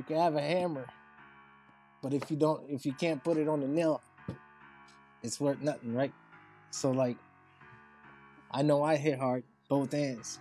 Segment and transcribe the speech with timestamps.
[0.00, 0.86] you can have a hammer,
[2.00, 4.00] but if you don't, if you can't put it on the nail,
[5.22, 6.12] it's worth nothing, right?
[6.70, 7.18] So like,
[8.50, 10.38] I know I hit hard both ends,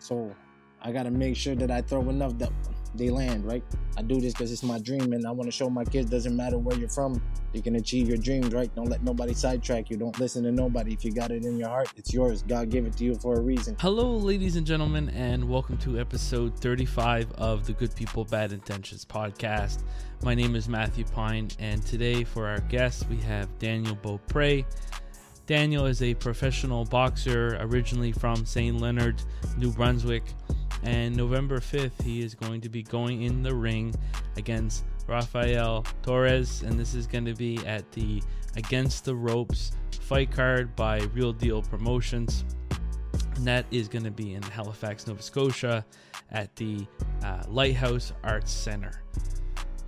[0.00, 0.34] so
[0.80, 2.50] I gotta make sure that I throw enough that
[2.94, 3.62] they land, right?
[3.96, 6.36] I do this because it's my dream and I want to show my kids doesn't
[6.36, 7.22] matter where you're from,
[7.52, 8.74] you can achieve your dreams, right?
[8.74, 9.96] Don't let nobody sidetrack you.
[9.96, 10.92] Don't listen to nobody.
[10.92, 12.42] If you got it in your heart, it's yours.
[12.42, 13.76] God gave it to you for a reason.
[13.80, 19.04] Hello, ladies and gentlemen, and welcome to episode 35 of the Good People Bad Intentions
[19.04, 19.82] podcast.
[20.22, 24.64] My name is Matthew Pine, and today for our guest, we have Daniel Beaupré.
[25.46, 28.80] Daniel is a professional boxer originally from St.
[28.80, 29.22] Leonard,
[29.58, 30.22] New Brunswick.
[30.82, 33.94] And November 5th, he is going to be going in the ring
[34.36, 38.22] against Rafael Torres, and this is going to be at the
[38.54, 42.44] Against the Ropes fight card by Real Deal Promotions.
[43.36, 45.86] And that is going to be in Halifax, Nova Scotia
[46.30, 46.86] at the
[47.24, 49.02] uh, Lighthouse Arts Center.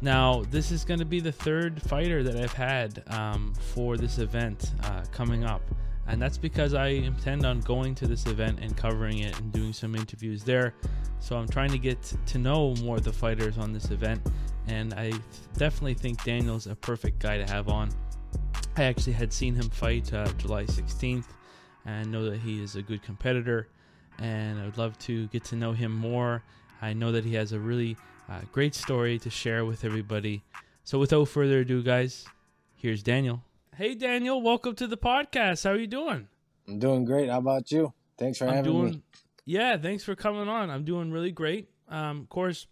[0.00, 4.18] Now, this is going to be the third fighter that I've had um, for this
[4.18, 5.62] event uh, coming up
[6.06, 9.72] and that's because I intend on going to this event and covering it and doing
[9.72, 10.74] some interviews there.
[11.18, 14.20] So I'm trying to get to know more of the fighters on this event,
[14.66, 15.12] and I
[15.56, 17.90] definitely think Daniel's a perfect guy to have on.
[18.76, 21.26] I actually had seen him fight uh, July 16th,
[21.86, 23.68] and know that he is a good competitor,
[24.18, 26.42] and I would love to get to know him more.
[26.82, 27.96] I know that he has a really
[28.28, 30.42] uh, great story to share with everybody.
[30.82, 32.26] So without further ado, guys,
[32.76, 33.42] here's Daniel.
[33.76, 35.64] Hey Daniel, welcome to the podcast.
[35.64, 36.28] How are you doing?
[36.68, 37.28] I'm doing great.
[37.28, 37.92] How about you?
[38.16, 39.02] Thanks for I'm having doing, me.
[39.44, 40.70] Yeah, thanks for coming on.
[40.70, 41.70] I'm doing really great.
[41.88, 42.68] Um, of course,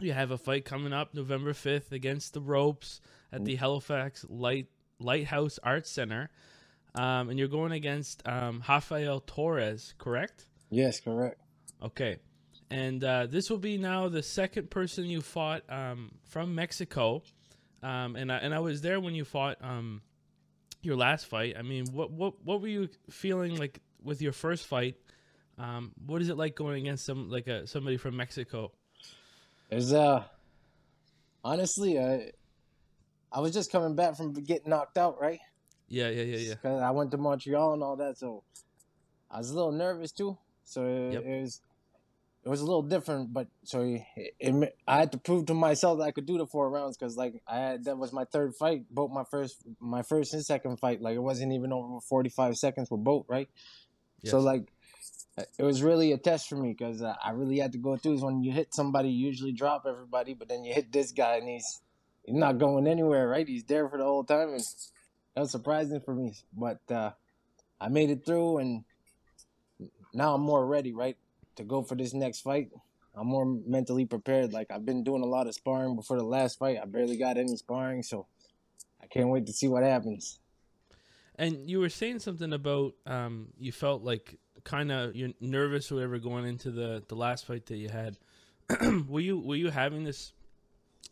[0.00, 4.66] you have a fight coming up November 5th against the Ropes at the Halifax Light
[4.98, 6.28] Lighthouse Arts Center.
[6.96, 10.46] Um, and you're going against um, Rafael Torres, correct?
[10.70, 11.40] Yes, correct.
[11.80, 12.16] Okay.
[12.68, 17.22] And uh, this will be now the second person you fought um, from Mexico.
[17.80, 20.02] Um, and I, and I was there when you fought um,
[20.82, 21.56] your last fight.
[21.58, 24.96] I mean, what what what were you feeling like with your first fight?
[25.58, 28.72] Um, what is it like going against some like a somebody from Mexico?
[29.70, 30.24] It's uh
[31.44, 32.18] honestly, uh,
[33.32, 35.40] I was just coming back from getting knocked out, right?
[35.88, 36.54] Yeah, yeah, yeah, yeah.
[36.56, 38.42] Cause I went to Montreal and all that, so
[39.30, 40.36] I was a little nervous too.
[40.64, 41.22] So it, Yep.
[41.24, 41.60] it was
[42.46, 45.98] it was a little different, but so it, it, I had to prove to myself
[45.98, 48.54] that I could do the four rounds because like I had that was my third
[48.54, 51.02] fight, both my first my first and second fight.
[51.02, 53.48] Like it wasn't even over forty five seconds with both, right?
[54.22, 54.68] So like
[55.58, 58.14] it was really a test for me because uh, I really had to go through.
[58.14, 61.38] Is when you hit somebody, you usually drop everybody, but then you hit this guy
[61.38, 61.80] and he's
[62.24, 63.48] he's not going anywhere, right?
[63.48, 64.64] He's there for the whole time, and
[65.34, 66.36] that was surprising for me.
[66.56, 67.10] But uh,
[67.80, 68.84] I made it through, and
[70.14, 71.16] now I'm more ready, right,
[71.56, 72.70] to go for this next fight.
[73.14, 74.52] I'm more mentally prepared.
[74.52, 76.78] Like I've been doing a lot of sparring before the last fight.
[76.80, 78.26] I barely got any sparring, so
[79.02, 80.38] I can't wait to see what happens.
[81.36, 85.96] And you were saying something about um, you felt like kind of you're nervous or
[85.96, 88.18] whatever going into the the last fight that you had.
[89.08, 90.32] were you were you having this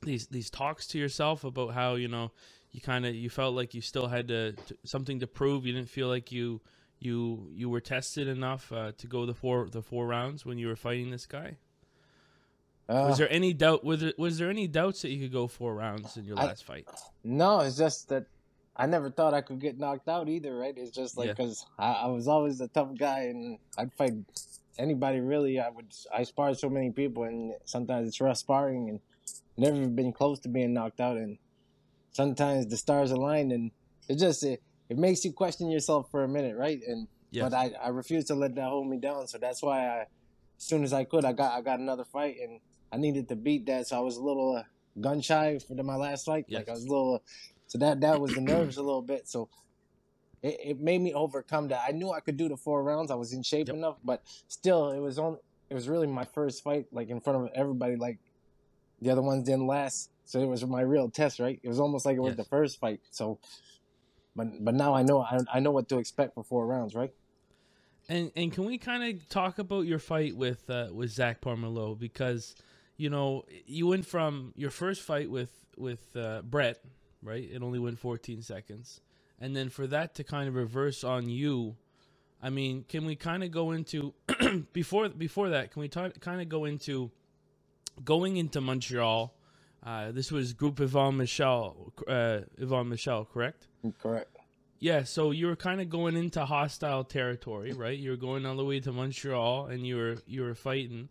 [0.02, 2.32] these these talks to yourself about how you know
[2.72, 5.64] you kind of you felt like you still had to, to something to prove.
[5.66, 6.60] You didn't feel like you
[7.04, 10.68] you you were tested enough uh, to go the four the four rounds when you
[10.68, 11.56] were fighting this guy.
[12.88, 13.82] Uh, Was there any doubt?
[13.84, 16.46] Was there, was there any doubts that you could go four rounds in your I-
[16.46, 16.86] last fight?
[17.22, 18.26] No, it's just that
[18.76, 20.74] I never thought I could get knocked out either, right?
[20.76, 21.32] It's just like Yeah.
[21.32, 24.12] because I, I was always a tough guy and I'd fight
[24.78, 25.58] anybody really.
[25.60, 29.00] I would I sparred so many people and sometimes it's rough sparring and
[29.56, 31.38] never been close to being knocked out and
[32.12, 33.70] sometimes the stars align and
[34.08, 36.80] it just it, it makes you question yourself for a minute, right?
[36.86, 37.50] And Yes.
[37.50, 40.06] but I I refuse to let that hold me down, so that's why I as
[40.58, 42.60] soon as I could I got I got another fight and
[42.92, 44.62] I needed to beat that, so I was a little uh,
[45.00, 46.44] gun shy for my last fight.
[46.48, 47.24] Like I was a little,
[47.66, 49.28] so that that was the nerves a little bit.
[49.28, 49.48] So
[50.42, 51.82] it, it made me overcome that.
[51.88, 53.10] I knew I could do the four rounds.
[53.10, 53.76] I was in shape Yep.
[53.76, 55.38] enough, but still, it was on.
[55.70, 57.96] It was really my first fight, like in front of everybody.
[57.96, 58.20] Like
[59.00, 61.58] the other ones didn't last, so it was my real test, right?
[61.64, 62.44] It was almost like it was Yes.
[62.46, 63.00] the first fight.
[63.10, 63.40] So,
[64.36, 67.12] but but now I know I, I know what to expect for four rounds, right?
[68.08, 71.98] And and can we kind of talk about your fight with uh, with Zach Pomerleau
[71.98, 72.54] because
[72.96, 76.80] you know you went from your first fight with with uh, Brett,
[77.22, 77.48] right?
[77.50, 79.00] It only went 14 seconds,
[79.40, 81.76] and then for that to kind of reverse on you,
[82.42, 84.12] I mean, can we kind of go into
[84.72, 85.70] before before that?
[85.70, 87.10] Can we kind of go into
[88.04, 89.34] going into Montreal?
[89.84, 93.68] Uh, this was Group Yvon Michel, uh, Yvon Michel, correct?
[94.00, 94.34] Correct.
[94.78, 97.98] Yeah, so you were kind of going into hostile territory, right?
[97.98, 101.08] You were going all the way to Montreal, and you were you were fighting.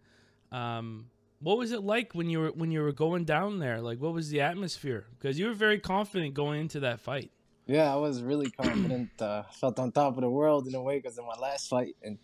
[0.51, 1.07] Um,
[1.39, 3.81] what was it like when you were when you were going down there?
[3.81, 5.05] Like, what was the atmosphere?
[5.17, 7.31] Because you were very confident going into that fight.
[7.65, 9.09] Yeah, I was really confident.
[9.19, 11.95] Uh, felt on top of the world in a way because of my last fight,
[12.03, 12.17] and,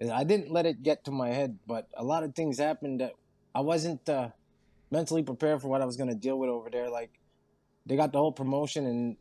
[0.00, 1.58] and I didn't let it get to my head.
[1.66, 3.14] But a lot of things happened that
[3.54, 4.30] I wasn't uh,
[4.90, 6.90] mentally prepared for what I was going to deal with over there.
[6.90, 7.10] Like
[7.86, 9.16] they got the whole promotion, and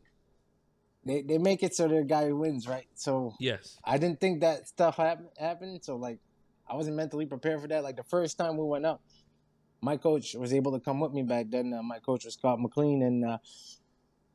[1.06, 2.88] they they make it so their guy wins, right?
[2.96, 3.78] So Yes.
[3.84, 5.30] I didn't think that stuff happened.
[5.38, 5.84] Happened.
[5.84, 6.20] So like,
[6.68, 7.84] I wasn't mentally prepared for that.
[7.84, 9.02] Like the first time we went up,
[9.82, 11.74] my coach was able to come with me back then.
[11.74, 13.38] Uh, my coach was Scott McLean, and uh,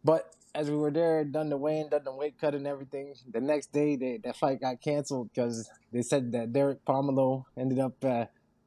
[0.03, 3.13] but as we were there, done the weigh-in, done the weight cut and everything.
[3.29, 7.81] The next day, they, that fight got canceled because they said that Derek Pomerleau ended
[7.81, 8.27] up uh,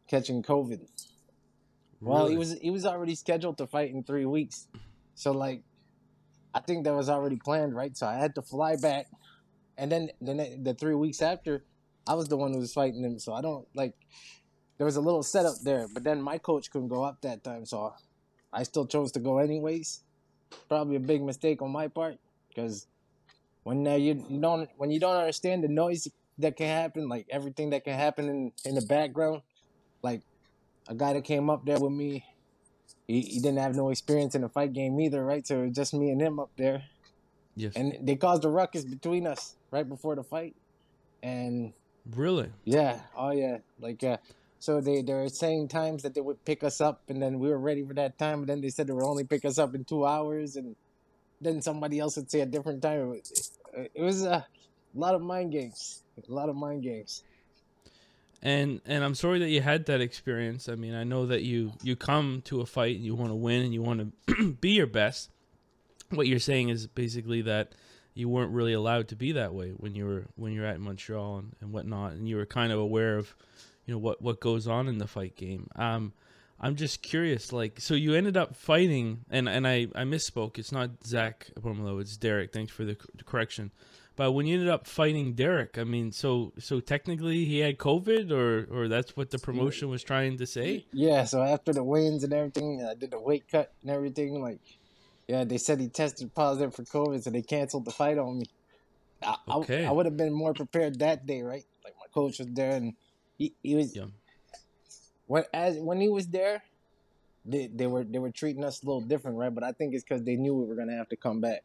[0.10, 0.86] catching COVID.
[2.02, 2.32] Well, Really?
[2.32, 4.68] he was he was already scheduled to fight in three weeks,
[5.16, 5.64] so like,
[6.54, 7.96] I think that was already planned, right?
[7.98, 9.08] So I had to fly back,
[9.78, 11.64] and then the the three weeks after,
[12.06, 13.18] I was the one who was fighting him.
[13.20, 13.94] So I don't like.
[14.78, 17.66] There was a little setup there, but then my coach couldn't go up that time,
[17.66, 17.96] so
[18.54, 20.04] I still chose to go anyways.
[20.70, 22.18] Probably a big mistake on my part
[22.48, 22.86] because
[23.64, 26.08] when uh, you, you don't when you don't understand the noise
[26.38, 29.42] that can happen, like everything that can happen in in the background,
[30.04, 30.22] like
[30.88, 32.26] a guy that came up there with me,
[33.08, 35.46] he, he didn't have no experience in the fight game either, right?
[35.46, 36.84] So it was just me and him up there,
[37.56, 37.74] yes.
[37.76, 40.56] and they caused a ruckus between us right before the fight,
[41.24, 41.74] and
[42.16, 42.50] really?
[42.66, 44.18] yeah, oh yeah, like uh,
[44.60, 47.50] so they they were saying times that they would pick us up, and then we
[47.50, 49.76] were ready for that time, and then they said they would only pick us up
[49.76, 50.76] in two hours, and
[51.42, 53.22] then somebody else would say a different time.
[53.94, 54.46] It was, a
[54.96, 57.24] lot of mind games, a lot of mind games.
[58.42, 60.70] And and I'm sorry that you had that experience.
[60.70, 63.36] I mean, I know that you you come to a fight and you want to
[63.36, 65.30] win and you want to be your best.
[66.12, 67.74] What you're saying is basically that
[68.18, 71.38] you weren't really allowed to be that way when you were when you're at Montreal
[71.38, 73.36] and, and whatnot, and you were kind of aware of,
[73.86, 75.68] you know, what what goes on in the fight game.
[75.76, 76.14] Um,
[76.60, 80.58] I'm just curious, like, so you ended up fighting, and and I I misspoke.
[80.58, 82.52] It's not Zach Pomerleau, it's Derek.
[82.52, 83.72] Thanks for the cor- correction.
[84.18, 88.32] But when you ended up fighting Derek, I mean, so so technically he had COVID,
[88.32, 90.88] or or that's what the promotion was trying to say.
[90.92, 94.42] Yeah, so after the wins and everything, I did the weight cut and everything.
[94.42, 94.60] Like,
[95.28, 98.46] yeah, they said he tested positive for COVID, so they canceled the fight on me.
[99.22, 99.86] I, I- Okay.
[99.86, 101.66] I, would have been more prepared that day, right?
[101.84, 102.96] Like my coach was there, and
[103.38, 104.06] he, he was Yeah.
[105.28, 106.64] when as when he was there,
[107.46, 109.54] they they were they were treating us a little different, right?
[109.54, 111.64] But I think it's because they knew we were gonna have to come back.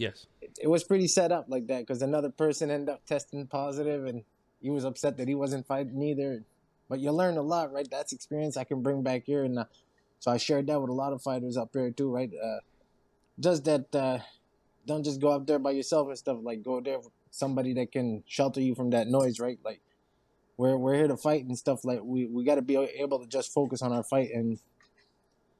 [0.00, 0.26] Yes.
[0.40, 4.06] It, it was pretty set up like that because another person ended up testing positive,
[4.06, 4.24] and
[4.62, 6.42] he was upset that he wasn't fighting either.
[6.88, 7.86] But you learn a lot, right?
[7.88, 9.64] That's experience I can bring back here, and uh,
[10.18, 12.30] so I shared that with a lot of fighters up here too, right?
[12.32, 12.60] Uh,
[13.38, 14.18] just that uh,
[14.86, 16.38] don't just go up there by yourself and stuff.
[16.42, 19.58] Like go there with somebody that can shelter you from that noise, right?
[19.62, 19.82] Like
[20.56, 21.84] we're we're here to fight and stuff.
[21.84, 24.30] Like we we got to be able to just focus on our fight.
[24.32, 24.58] And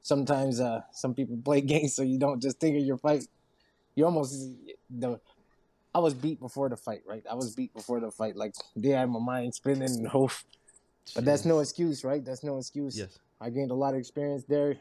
[0.01, 3.25] sometimes uh, some people play games, so you don't just think of your fight.
[3.95, 4.51] You almost
[4.89, 5.21] the.
[5.93, 7.25] I was beat before the fight, right?
[7.29, 8.37] I was beat before the fight.
[8.37, 10.45] Like they had my mind spinning and oof.
[11.15, 12.25] But that's no excuse, right?
[12.25, 12.97] That's no excuse.
[12.97, 13.19] Yes.
[13.41, 14.77] I gained a lot of experience there.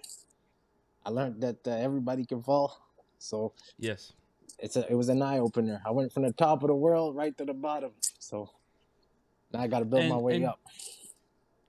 [1.06, 2.78] I learned that uh, everybody can fall.
[3.18, 4.14] So Yes.
[4.60, 5.82] it's a it was an eye opener.
[5.86, 7.92] I went from the top of the world right to the bottom.
[8.20, 8.52] So
[9.52, 10.60] now I got to build my way up.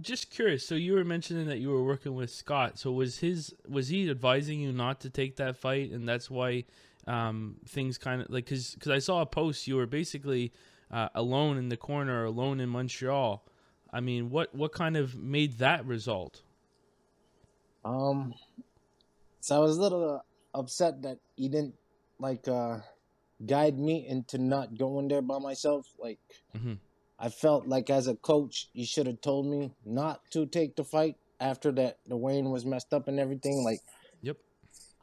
[0.03, 0.67] Just curious.
[0.67, 2.79] So you were mentioning that you were working with Scott.
[2.79, 6.65] So was his was he advising you not to take that fight, and that's why
[7.07, 10.53] um, things kind of like because because I saw a post you were basically
[10.91, 13.45] uh, alone in the corner, alone in Montreal.
[13.93, 16.43] I mean, what what kind of made that result?
[17.85, 18.35] Um,
[19.41, 21.75] so I was a little uh, upset that he didn't
[22.19, 22.79] like uh
[23.47, 25.87] guide me into not going there by myself.
[25.99, 26.19] Like
[26.57, 26.75] mm-hmm.
[27.19, 30.85] I felt like as a coach, you should have told me not to take the
[30.85, 33.65] fight after that the weigh-in was messed up and everything.
[33.65, 33.81] Like.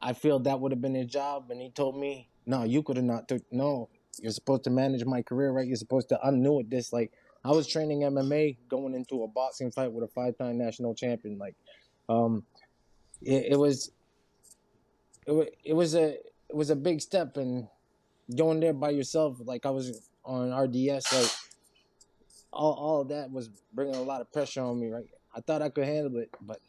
[0.02, 2.98] I feel that would have been his job, and he told me, "No, you could
[2.98, 3.42] have not took.
[3.52, 3.90] No,
[4.22, 5.68] you're supposed to manage my career, right?
[5.68, 6.20] You're supposed to.
[6.24, 6.94] I'm new at this.
[6.94, 7.12] Like
[7.44, 11.38] I was training MMA, going into a boxing fight with a five-time national champion.
[11.38, 11.56] Like,
[12.10, 12.44] um,
[13.22, 13.92] it, it was,
[15.26, 16.16] it was, it was a,
[16.50, 17.68] it was a big step, and
[18.36, 21.32] going there by yourself, like I was on RDS, like
[22.52, 25.08] all, all that was bringing a lot of pressure on me, right?
[25.34, 26.60] I thought I could handle it, but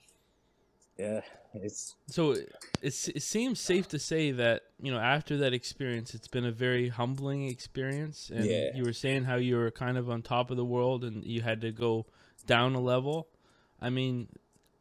[0.98, 1.20] yeah,
[1.54, 2.34] it's So
[2.82, 6.52] it's, it seems safe to say that you know after that experience, it's been a
[6.52, 8.30] very humbling experience.
[8.30, 8.70] And Yeah.
[8.74, 11.42] you were saying how you were kind of on top of the world and you
[11.42, 12.06] had to go
[12.46, 13.28] down a level.
[13.80, 14.28] I mean,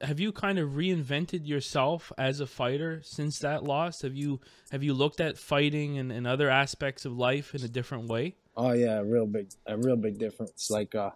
[0.02, 4.02] have you kind of reinvented yourself as a fighter since that loss?
[4.02, 4.40] Have you
[4.72, 8.36] have you looked at fighting and, and other aspects of life in a different way?
[8.56, 10.72] Oh yeah, a real big, a real big difference.
[10.72, 11.12] Like, uh,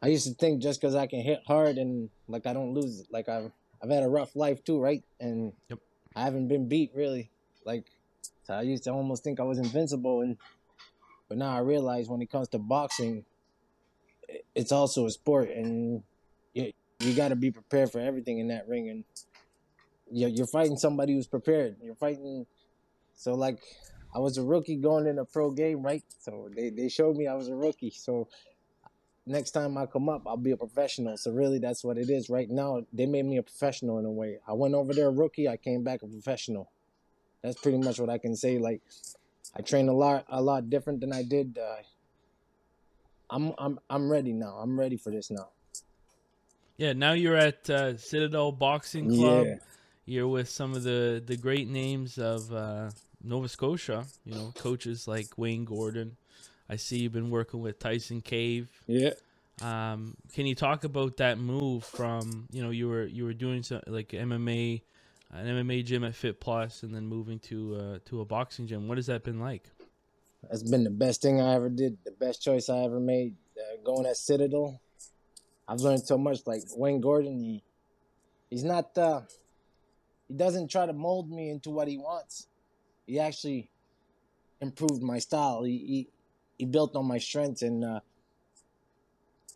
[0.00, 3.04] I used to think just because I can hit hard and like I don't lose,
[3.10, 3.50] like I've
[3.82, 5.02] I've had a rough life too, right?
[5.20, 5.78] And Yep.
[6.16, 7.30] I haven't been beat really.
[7.64, 7.84] Like
[8.44, 10.36] so I used to almost think I was invincible, and
[11.28, 13.24] but now I realize when it comes to boxing,
[14.54, 16.02] it's also a sport, and
[16.54, 19.04] you you got to be prepared for everything in that ring, and
[20.10, 21.76] you're you're fighting somebody who's prepared.
[21.82, 22.46] You're fighting,
[23.14, 23.58] so like
[24.14, 26.02] I was a rookie going in a pro game, right?
[26.20, 28.28] So they they showed me I was a rookie, so
[29.28, 31.16] next time I come up, I'll be a professional.
[31.16, 32.28] So really, that's what it is.
[32.30, 34.38] Right now, they made me a professional in a way.
[34.46, 36.70] I went over there a rookie, I came back a professional.
[37.42, 38.58] That's pretty much what I can say.
[38.58, 38.82] Like,
[39.56, 41.58] I train a lot, a lot different than I did.
[41.58, 41.82] Uh,
[43.30, 44.56] I'm, I'm, I'm ready now.
[44.60, 45.48] I'm ready for this now.
[46.78, 49.46] Yeah, now you're at uh, Citadel Boxing Club.
[49.46, 49.54] Yeah.
[50.06, 52.90] You're with some of the the great names of uh,
[53.22, 54.06] Nova Scotia.
[54.24, 56.16] You know, coaches like Wayne Gordon.
[56.68, 58.70] I see you've been working with Tyson Cave.
[58.86, 59.10] Yeah.
[59.62, 63.62] Um, can you talk about that move from you know you were you were doing
[63.62, 64.82] some like MMA,
[65.32, 68.86] an MMA gym at Fit Plus, and then moving to uh, to a boxing gym?
[68.86, 69.64] What has that been like?
[70.48, 71.98] That's been the best thing I ever did.
[72.04, 73.34] The best choice I ever made.
[73.58, 74.80] Uh, going at Citadel,
[75.66, 76.46] I've learned so much.
[76.46, 77.64] Like Wayne Gordon, he
[78.50, 78.96] he's not.
[78.96, 79.22] Uh,
[80.28, 82.46] he doesn't try to mold me into what he wants.
[83.06, 83.70] He actually
[84.60, 85.64] improved my style.
[85.64, 86.08] He he,
[86.58, 88.00] he built on my strengths, and uh,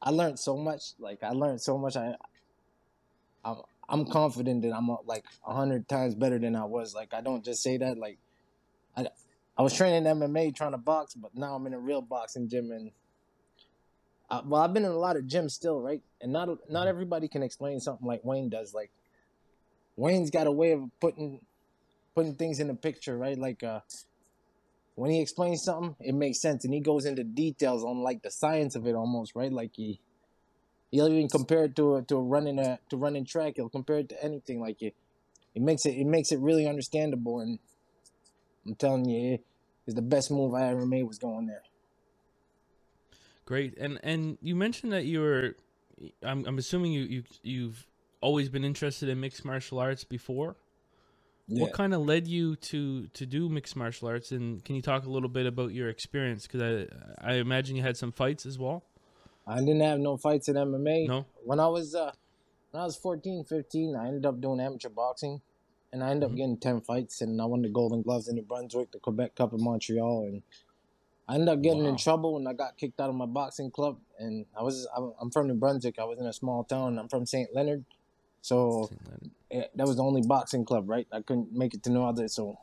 [0.01, 0.93] I learned so much.
[0.99, 1.97] Like I learned so much.
[1.97, 2.15] I
[3.45, 3.57] I'm,
[3.89, 6.95] I'm confident that I'm uh, like a hundred times better than I was.
[6.95, 7.99] Like I don't just say that.
[7.99, 8.19] Like
[8.97, 9.07] I
[9.59, 12.71] I was training MMA trying to box, but now I'm in a real boxing gym
[12.71, 12.91] and.
[14.31, 16.01] Uh, well, I've been in a lot of gyms still, right?
[16.23, 18.73] And not not everybody can explain something like Wayne does.
[18.73, 18.91] Like
[19.97, 21.41] Wayne's got a way of putting
[22.15, 23.37] putting things in the picture, right?
[23.37, 23.81] Like uh,
[24.95, 28.31] when he explains something, it makes sense, and he goes into details on like the
[28.31, 29.53] science of it almost, right?
[29.53, 30.01] Like he
[30.91, 33.55] he'll even compare it to to running a to running track.
[33.57, 34.61] He'll compare it to anything.
[34.61, 34.95] Like it,
[35.55, 37.41] it makes it it makes it really understandable.
[37.41, 37.59] And
[38.67, 39.45] I'm telling you, it,
[39.87, 41.63] it's the best move I ever made was going there.
[43.45, 45.57] Great, and and you mentioned that you were,
[46.23, 47.87] I'm I'm assuming you you you've
[48.21, 50.57] always been interested in mixed martial arts before.
[51.55, 51.63] Yeah.
[51.65, 55.05] What kind of led you to to do mixed martial arts, and can you talk
[55.05, 56.47] a little bit about your experience?
[56.47, 56.63] Because
[57.21, 58.83] I I imagine you had some fights as well.
[59.47, 61.09] I didn't have no fights in MMA.
[61.09, 62.13] No, When I was uh
[62.71, 65.41] when I was 14, 15, I ended up doing amateur boxing
[65.93, 66.37] and I ended up Mhm.
[66.37, 69.53] getting 10 fights and I won the Golden Gloves in New Brunswick, the Quebec Cup
[69.53, 70.43] in Montreal and
[71.29, 71.91] I ended up getting Wow.
[71.91, 74.87] in trouble and I got kicked out of my boxing club and I was
[75.21, 75.99] I'm from New Brunswick.
[75.99, 76.99] I was in a small town.
[76.99, 77.55] I'm from St.
[77.55, 77.85] Leonard.
[78.41, 81.07] So eh, that was the only boxing club, right?
[81.13, 82.57] I couldn't make it to no other, so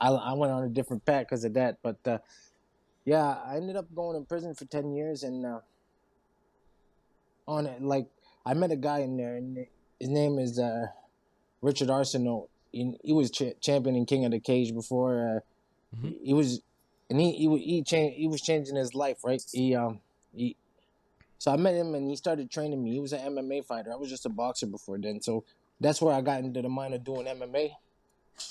[0.00, 1.78] I, I went on a different path because of that.
[1.82, 2.18] But uh,
[3.04, 5.60] yeah, I ended up going in prison for ten years, and uh,
[7.46, 8.06] on it, like
[8.44, 9.66] I met a guy in there, and
[10.00, 10.86] his name is uh,
[11.62, 12.48] Richard Arsenault.
[12.72, 15.36] He, he was ch- champion and king of the cage before.
[15.36, 15.40] Uh,
[15.96, 16.08] Mhm.
[16.08, 16.62] he, he was,
[17.08, 18.16] and he he he changed.
[18.16, 19.40] He was changing his life, right?
[19.52, 20.00] He um
[20.34, 20.56] he
[21.38, 22.92] so I met him and he started training me.
[22.92, 23.92] He was an MMA fighter.
[23.92, 25.20] I was just a boxer before then.
[25.20, 25.44] So
[25.80, 27.72] that's where I got into the mind of doing MMA.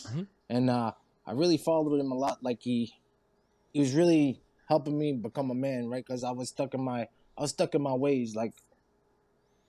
[0.03, 0.27] Mhm.
[0.49, 0.91] And uh,
[1.25, 2.43] I really followed him a lot.
[2.43, 2.93] Like he,
[3.73, 6.05] he was really helping me become a man, right?
[6.05, 8.35] Because I was stuck in my, I was stuck in my ways.
[8.35, 8.53] Like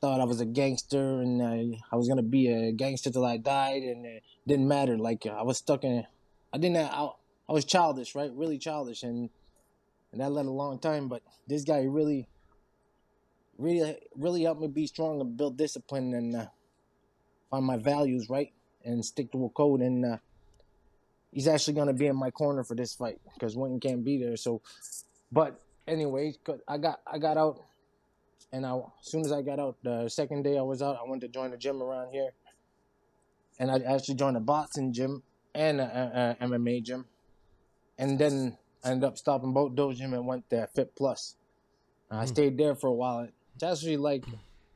[0.00, 3.38] thought I was a gangster and uh, I was gonna be a gangster till I
[3.38, 4.98] died, and it didn't matter.
[4.98, 6.04] Like I was stuck in,
[6.52, 6.76] I didn't.
[6.76, 7.08] I,
[7.48, 8.30] I was childish, right?
[8.34, 9.30] Really childish, and
[10.12, 11.08] and that led a long time.
[11.08, 12.28] But this guy really
[13.58, 16.46] really really helped me be strong and build discipline and uh,
[17.56, 18.52] find my values right
[18.84, 20.16] and stick to a code and uh,
[21.32, 24.18] he's actually going to be in my corner for this fight because Wayne can't be
[24.18, 24.60] there so
[25.32, 26.34] but anyway
[26.68, 27.60] I got I got out
[28.52, 31.08] and I, as soon as I got out the second day I was out I
[31.08, 32.30] went to join a gym around here
[33.58, 35.22] and I actually joined a boxing gym
[35.54, 37.06] and a, a, a MMA gym
[37.98, 41.36] and then I ended up stopping both those gym and went to Fit Plus
[42.10, 42.26] I Hmm.
[42.26, 44.24] stayed there for a while it's actually like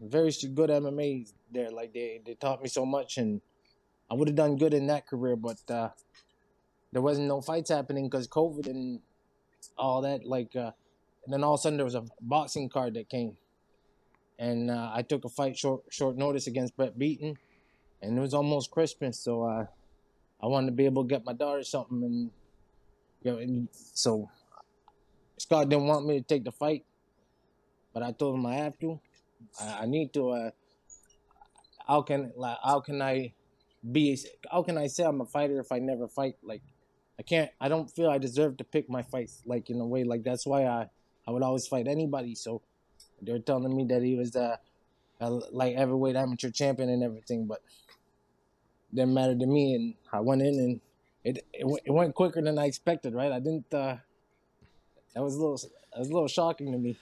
[0.01, 1.71] very good MMA there.
[1.71, 3.41] Like they, they taught me so much, and
[4.11, 5.91] I would have done good in that career, but uh,
[6.93, 9.01] there wasn't no fights happening because COVID and
[9.77, 10.25] all that.
[10.25, 10.73] Like, uh,
[11.25, 13.37] and then all of a sudden there was a boxing card that came,
[14.39, 17.37] and uh, I took a fight short short notice against Brett Beaton,
[18.03, 19.67] and it was almost Christmas, so uh,
[20.43, 22.31] I wanted to be able to get my daughter something, and
[23.23, 24.31] you know, and so
[25.37, 26.85] Scott didn't want me to take the fight
[27.93, 29.01] but I told him I have to.
[29.61, 30.31] I, need to.
[30.31, 30.51] Uh,
[31.87, 33.33] how can like how can I
[33.91, 34.19] be?
[34.51, 36.37] How can I say I'm a fighter if I never fight?
[36.43, 36.63] Like
[37.19, 37.51] I can't.
[37.61, 39.43] I don't feel I deserve to pick my fights.
[39.45, 40.89] Like in a way, like that's why I
[41.27, 42.35] I would always fight anybody.
[42.35, 42.63] So
[43.23, 44.57] they were telling me that he was uh,
[45.21, 47.61] a light heavyweight amateur champion and everything, but
[48.95, 49.75] didn't matter to me.
[49.75, 50.81] And I went in and
[51.25, 53.15] it it, it went quicker than I expected.
[53.15, 53.73] Right, I didn't.
[53.73, 53.97] Uh,
[55.15, 55.59] that was a little
[55.93, 56.97] that was a little shocking to me.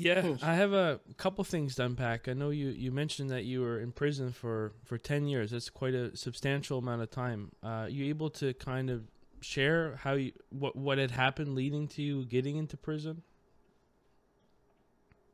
[0.00, 2.28] Yeah, I have a couple things to unpack.
[2.28, 5.50] I know you, you mentioned that you were in prison for, for 10 years.
[5.50, 7.52] That's quite a substantial amount of time.
[7.62, 9.04] Uh, you able to kind of
[9.42, 13.22] share how you what what had happened leading to you getting into prison?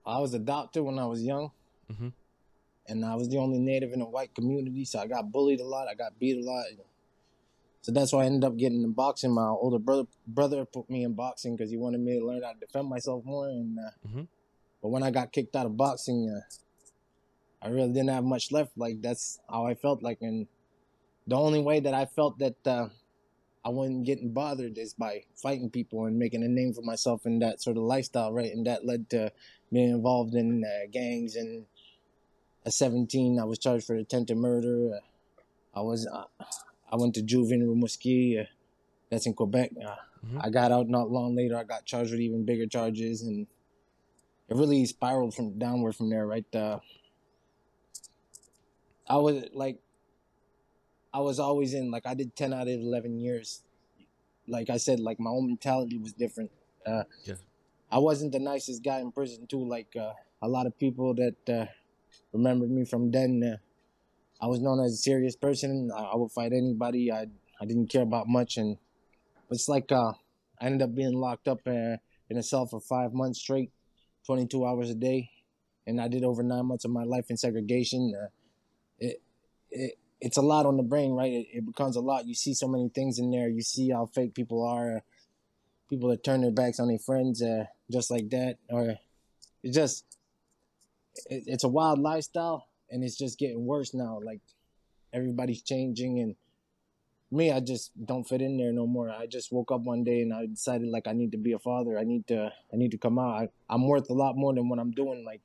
[0.04, 1.50] I was adopted when I was young,
[1.92, 2.12] Mhm.
[2.87, 5.64] and I was the only native in a white community, so I got bullied a
[5.66, 5.88] lot.
[5.88, 6.66] I got beat a lot.
[7.82, 9.32] So that's why I ended up getting in boxing.
[9.32, 12.52] My older brother brother put me in boxing because he wanted me to learn how
[12.52, 13.49] to defend myself more.
[13.49, 14.28] And uh, Mhm.
[14.87, 16.47] But when I got kicked out of boxing, uh,
[17.61, 18.78] I really didn't have much left.
[18.78, 20.47] Like that's how I felt like, and
[21.26, 22.87] the only way that I felt that uh,
[23.64, 27.40] I wasn't getting bothered is by fighting people and making a name for myself in
[27.40, 28.52] that sort of lifestyle, right?
[28.52, 29.33] And that led to
[29.73, 31.35] being involved in uh, gangs.
[31.35, 31.66] And
[32.64, 34.95] at 17, I was charged for attempted murder.
[34.95, 36.26] Uh, I was uh,
[36.93, 38.47] I went to juvenile Rimouski, uh,
[39.11, 39.73] that's in Quebec.
[39.85, 40.40] Uh, Mhm.
[40.45, 41.57] I got out not long later.
[41.57, 43.47] I got charged with even bigger charges, and
[44.48, 46.26] it really spiraled from downward from there.
[46.26, 46.78] Right, uh,
[49.08, 49.78] I was like,
[51.12, 53.62] I was always in like I did 10 out of 11 years.
[54.48, 56.50] Like I said, like my own mentality was different.
[56.86, 57.34] Uh, Yeah.
[57.90, 59.64] I wasn't the nicest guy in prison too.
[59.64, 60.12] Like uh,
[60.42, 61.66] a lot of people that uh,
[62.32, 63.42] remembered me from then.
[63.42, 63.56] Uh,
[64.44, 65.90] I was known as a serious person.
[65.94, 67.12] I, I would fight anybody.
[67.12, 67.26] I
[67.60, 68.76] I didn't care about much, and
[69.50, 70.12] it's like uh,
[70.60, 71.96] I ended up being locked up uh,
[72.28, 73.70] in a cell for five months straight,
[74.26, 75.30] 22 hours a day,
[75.87, 78.14] and I did over nine months of my life in segregation.
[78.21, 78.28] Uh,
[78.99, 79.23] it
[79.71, 81.33] it it's a lot on the brain, right?
[81.33, 82.26] It, it becomes a lot.
[82.26, 83.49] You see so many things in there.
[83.49, 85.02] You see how fake people are.
[85.88, 88.97] People that turn their backs on their friends, uh, just like that, or
[89.62, 90.04] it just
[91.26, 94.21] it, it's a wild lifestyle, and it's just getting worse now.
[94.25, 94.40] Like
[95.12, 96.35] everybody's changing, and
[97.30, 99.11] me, I just don't fit in there no more.
[99.11, 101.59] I just woke up one day and I decided like I need to be a
[101.59, 101.98] father.
[101.98, 103.42] I need to I need to come out.
[103.42, 105.24] I, I'm worth a lot more than what I'm doing.
[105.24, 105.42] Like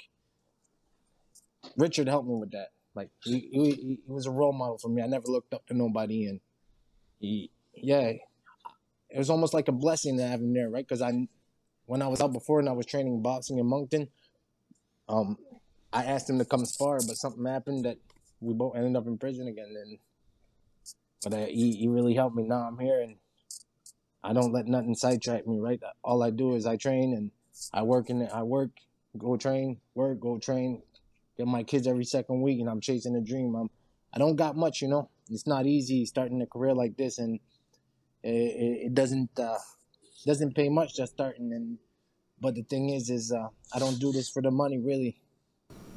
[1.78, 2.70] Richard helped me with that.
[2.96, 5.02] Like he, he, he was a role model for me.
[5.02, 6.42] I never looked up to nobody, and
[7.20, 8.12] he, yeah,
[9.10, 10.86] it was almost like a blessing to have him there, right?
[10.86, 11.28] Because I,
[11.86, 14.10] when I was out before and I was training boxing in Moncton,
[15.08, 15.38] um,
[15.94, 17.98] I asked him to come spar, but something happened that
[18.40, 19.74] we both ended up in prison again.
[19.82, 19.98] And
[21.24, 22.44] but uh, he he really helped me.
[22.44, 23.16] Now I'm here, and
[24.24, 25.60] I don't let nothing sidetrack me.
[25.60, 27.32] Right, all I do is I train and
[27.74, 28.28] I work and.
[28.32, 28.72] I work,
[29.18, 30.82] go train, work, go train,
[31.38, 33.56] get my kids every second week, and I'm chasing a dream.
[33.56, 33.70] I'm
[34.14, 35.10] I don't got much, you know.
[35.30, 37.40] It's not easy starting a career like this, and
[38.24, 39.58] it, it, doesn't uh,
[40.26, 41.54] doesn't pay much just starting.
[41.54, 41.78] And
[42.42, 45.18] but the thing is, is uh, I don't do this for the money, really.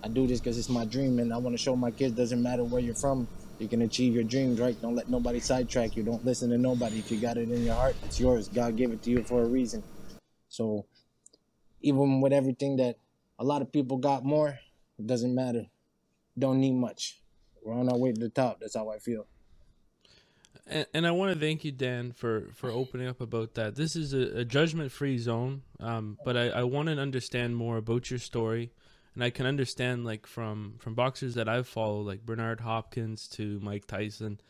[0.05, 2.15] I do this because it's my dream, and I want to show my kids.
[2.15, 3.27] Doesn't matter where you're from,
[3.65, 4.81] you can achieve your dreams, right?
[4.83, 6.03] Don't let nobody sidetrack you.
[6.03, 6.99] Don't listen to nobody.
[6.99, 8.47] If you got it in your heart, it's yours.
[8.47, 9.83] God gave it to you for a reason.
[10.49, 10.85] So
[11.81, 12.97] even with everything that
[13.39, 14.59] a lot of people got more,
[14.99, 15.65] it doesn't matter.
[16.39, 17.23] Don't need much.
[17.65, 18.61] We're on our way to the top.
[18.61, 19.27] That's how I feel.
[20.67, 23.77] And, and I want to thank you, Dan, for, for opening up about that.
[23.77, 27.79] This is a, a judgment free zone, um, but I, I want to understand more
[27.79, 28.73] about your story.
[29.15, 33.61] And I can understand, like, from, from boxers that I've followed, like Bernard Hopkins to
[33.61, 34.41] Mike Tyson,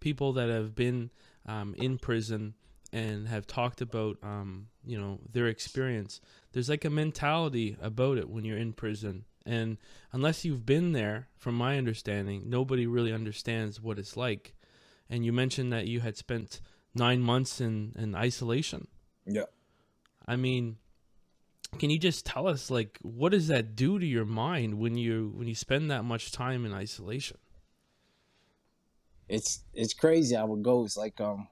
[0.00, 1.10] people that have been
[1.46, 2.54] um, in prison
[2.92, 6.20] and have talked about, um, you know, their experience.
[6.52, 9.24] There's like a mentality about it when you're in prison.
[9.44, 9.78] And
[10.12, 14.54] unless you've been there, from my understanding, nobody really understands what it's like
[15.12, 16.62] and you mentioned that you had spent
[16.94, 18.88] nine months in, in isolation.
[19.26, 19.44] Yeah.
[20.26, 20.78] I mean,
[21.78, 25.32] can you just tell us like what does that do to your mind when you
[25.34, 27.38] when you spend that much time in isolation?
[29.28, 30.96] It's it's crazy how it goes.
[30.96, 31.48] Like um,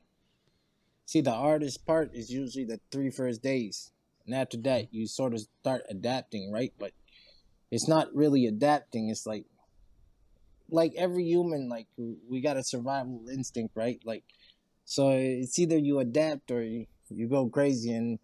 [1.07, 3.91] see the hardest part is usually the three first days,
[4.27, 6.73] and after that you sort of start adapting, right?
[6.79, 6.93] But
[7.71, 9.09] it's not really adapting.
[9.09, 9.47] It's like
[10.71, 14.01] like every human, like we got a survival instinct, right?
[14.05, 14.25] Like,
[14.85, 18.19] so it's either you adapt or you, you go crazy, and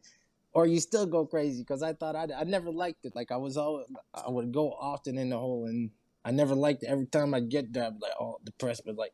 [0.56, 1.60] or you still go crazy.
[1.60, 3.14] Because I thought I I never liked it.
[3.14, 5.90] Like I was always I would go often in the hole, and
[6.24, 6.88] I never liked it.
[6.88, 8.82] Every time I get there, I'm like oh depressed.
[8.86, 9.12] But like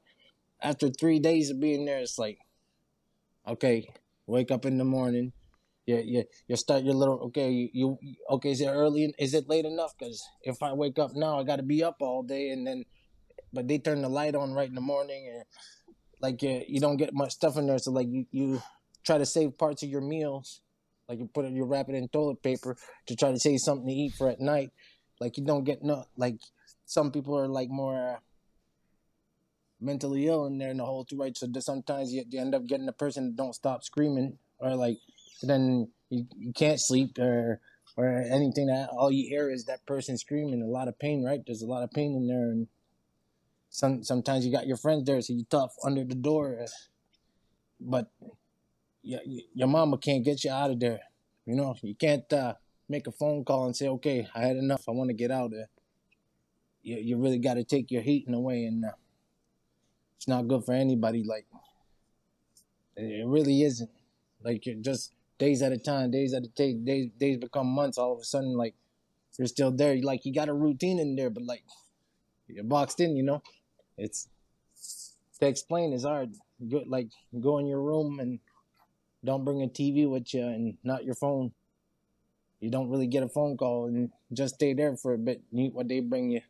[0.63, 2.39] after three days of being there, it's like
[3.47, 3.93] okay,
[4.27, 5.33] wake up in the morning.
[5.85, 6.23] Yeah, yeah.
[6.47, 7.51] You start your little okay.
[7.51, 8.53] You, you okay?
[8.53, 9.13] Is it early?
[9.19, 9.99] Is it late enough?
[9.99, 12.85] Because if I wake up now, I got to be up all day, and then
[13.53, 15.45] but they turn the light on right in the morning and
[16.21, 18.63] like you, you don't get much stuff in there so like you, you
[19.05, 20.63] try to save parts of your meals
[21.13, 22.75] like you put it, you wrap it in toilet paper
[23.07, 24.71] to try to save something to eat for at night.
[25.21, 26.37] Like you don't get no like
[26.87, 28.19] some people are like more uh,
[29.79, 31.37] mentally ill in there in the hole too, right?
[31.37, 34.97] So sometimes you, you end up getting a person that don't stop screaming or like
[35.43, 37.61] then you, you can't sleep or
[37.99, 41.41] or anything that all you hear is that person screaming a lot of pain right
[41.45, 42.69] there's a lot of pain in there and
[43.69, 46.65] some sometimes you got your friends there so you tough under the door
[47.81, 48.11] but
[49.03, 49.21] your,
[49.55, 51.01] your mama can't get you out of there
[51.47, 52.55] you know you can't uh,
[52.89, 55.51] make a phone call and say okay i had enough i want to get out
[55.51, 55.69] there
[56.83, 58.91] you, you really got to take your heat in away and uh,
[60.17, 61.47] it's not good for anybody like
[62.97, 63.91] it really isn't
[64.45, 67.99] like you're just days at a time, days at a time, days days become months.
[67.99, 68.75] All of a sudden, like
[69.39, 69.97] you're still there.
[70.03, 71.65] Like you got a routine in there, but like
[72.49, 73.17] you're boxed in.
[73.17, 73.43] You know,
[73.97, 74.29] it's
[75.41, 76.35] to explain is hard.
[76.71, 77.09] Go, like
[77.41, 78.39] go in your room and
[79.25, 81.53] don't bring a TV with you and not your phone.
[82.61, 85.43] You don't really get a phone call and just stay there for a bit.
[85.53, 86.43] Eat what they bring you.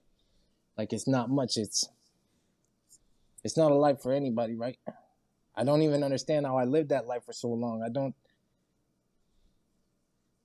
[0.77, 1.57] Like it's not much.
[1.57, 1.89] It's
[3.45, 4.79] it's not a life for anybody, right?
[5.55, 7.83] I don't even understand how I lived that life for so long.
[7.83, 8.15] I don't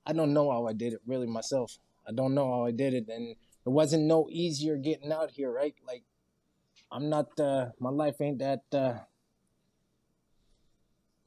[0.05, 1.77] I don't know how I did it really myself.
[2.07, 3.35] I don't know how I did it and
[3.65, 5.75] it wasn't no easier getting out here, right?
[5.85, 6.03] Like
[6.91, 8.99] I'm not uh my life ain't that uh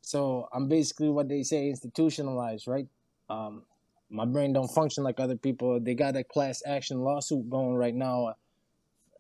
[0.03, 2.89] so I'm basically what they say institutionalized, right?
[3.29, 3.63] Um
[4.11, 5.79] my brain don't function like other people.
[5.81, 8.35] They got a class action lawsuit going right now,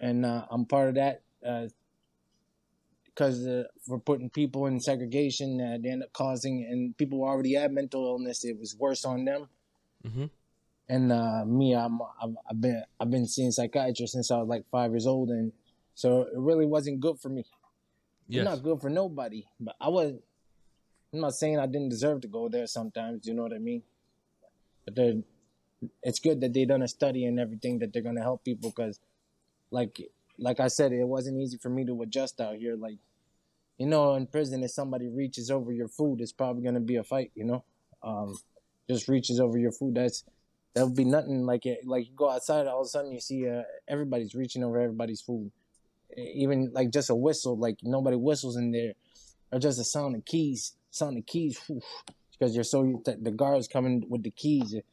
[0.01, 1.23] and uh, I'm part of that.
[1.47, 1.69] Uh,
[3.05, 3.47] because
[3.87, 7.73] we're putting people in segregation, uh, they end up causing, and people who already had
[7.73, 9.49] mental illness, it was worse on them.
[10.07, 10.27] Mm-hmm.
[10.89, 14.65] And uh, me, I'm, I've, I've, been I've been seeing psychiatrists since I was like
[14.71, 15.53] five years old, and
[15.95, 17.45] so it really wasn't good for me.
[18.27, 18.43] Yes.
[18.43, 19.47] It's not good for nobody.
[19.59, 20.15] But I was.
[21.13, 22.67] I'm not saying I didn't deserve to go there.
[22.67, 23.83] Sometimes, you know what I mean.
[24.85, 25.25] But
[26.03, 29.01] it's good that they done a study and everything that they're gonna help people because,
[29.71, 30.01] like
[30.39, 32.77] like I said, it wasn't easy for me to adjust out here.
[32.77, 32.99] Like,
[33.79, 37.05] you know, in prison, if somebody reaches over your food, it's probably gonna be a
[37.05, 37.33] fight.
[37.35, 37.65] You know,
[38.03, 38.39] um,
[38.89, 39.97] just reaches over your food.
[39.97, 40.25] That's
[40.75, 41.87] that would be nothing like it.
[41.87, 45.21] Like you go outside, all of a sudden you see uh, everybody's reaching over everybody's
[45.21, 45.51] food.
[46.17, 48.93] Even like just a whistle, like nobody whistles in there,
[49.53, 51.61] or just a sound of keys, sound the keys,
[52.33, 54.75] because you're so the guards coming with the keys.
[54.75, 54.85] It,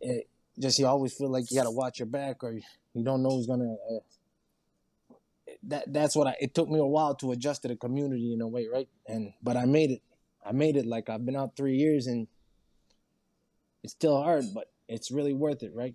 [0.00, 3.30] it, just you always feel like you gotta watch your back, or you don't know
[3.30, 3.74] who's gonna.
[3.74, 5.14] Uh,
[5.64, 6.36] that that's what I.
[6.40, 8.88] It took me a while to adjust to the community in a way, right?
[9.06, 10.02] And but I made it.
[10.44, 10.86] I made it.
[10.86, 12.26] Like I've been out three years, and
[13.82, 15.94] it's still hard, but it's really worth it, right?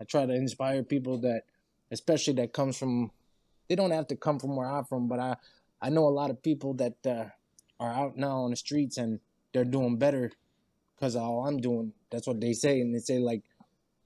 [0.00, 1.42] I try to inspire people that,
[1.90, 3.10] especially that comes from.
[3.68, 5.36] They don't have to come from where I'm from, but I
[5.80, 7.26] I know a lot of people that uh,
[7.84, 9.20] are out now on the streets and
[9.52, 10.32] they're doing better
[10.94, 11.92] because all I'm doing.
[12.10, 13.42] That's what they say, and they say like,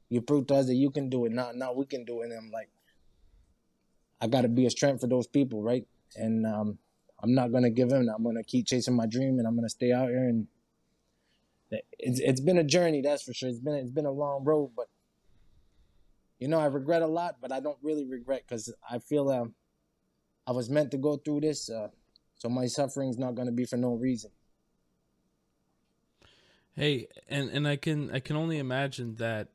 [0.08, 1.32] "You prove to us that you can do it.
[1.32, 2.70] Now, now we can do it." And I'm like,
[4.20, 5.86] I got to be a strength for those people, right?
[6.16, 6.78] And um,
[7.22, 8.08] I'm not gonna give in.
[8.08, 10.28] I'm gonna keep chasing my dream, and I'm gonna stay out here.
[10.28, 10.46] And
[11.70, 13.48] it's it's been a journey, that's for sure.
[13.48, 14.88] It's been it's been a long road, but
[16.38, 19.54] you know I regret a lot, but I don't really regret because I feel um,
[20.46, 21.88] I was meant to go through this, uh,
[22.38, 24.30] so my suffering's not gonna be for no reason.
[26.74, 29.48] Hey, and and I can I can only imagine that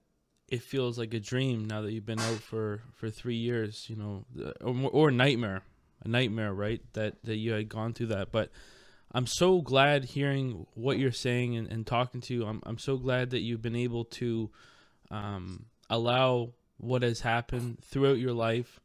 [0.54, 3.96] it feels like a dream now that you've been out for for three years you
[3.96, 4.26] know
[4.62, 5.64] or, or nightmare
[6.04, 8.52] a nightmare right that that you had gone through that but
[9.14, 12.98] i'm so glad hearing what you're saying and, and talking to you I'm, I'm so
[12.98, 14.52] glad that you've been able to
[15.10, 18.80] um, allow what has happened throughout your life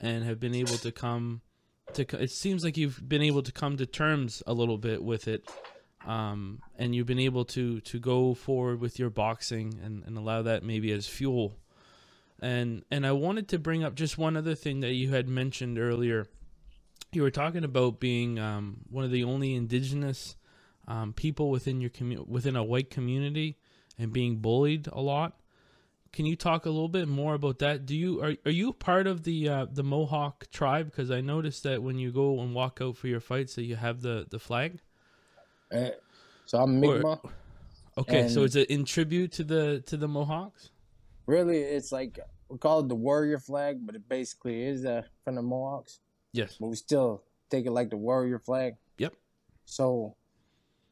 [0.00, 1.40] and have been able to come
[1.94, 5.28] to it seems like you've been able to come to terms a little bit with
[5.28, 5.48] it
[6.06, 10.42] um, and you've been able to to go forward with your boxing and, and allow
[10.42, 11.56] that maybe as fuel.
[12.40, 15.78] And and I wanted to bring up just one other thing that you had mentioned
[15.78, 16.26] earlier.
[17.12, 20.36] You were talking about being um, one of the only indigenous
[20.86, 23.56] um, people within your commu- within a white community
[23.98, 25.38] and being bullied a lot.
[26.14, 27.86] Can you talk a little bit more about that?
[27.86, 30.86] Do you are are you part of the uh, the Mohawk tribe?
[30.86, 33.74] Because I noticed that when you go and walk out for your fights, that you
[33.74, 34.78] have the the flag.
[35.72, 35.88] Uh,
[36.46, 37.32] so I'm Mi'kmaq.
[37.98, 40.70] Okay, so is it in tribute to the to the Mohawks?
[41.26, 45.34] Really, it's like we call it the warrior flag, but it basically is uh, from
[45.34, 45.98] the Mohawks.
[46.32, 48.76] Yes, but we still take it like the warrior flag.
[48.98, 49.14] Yep.
[49.64, 50.14] So,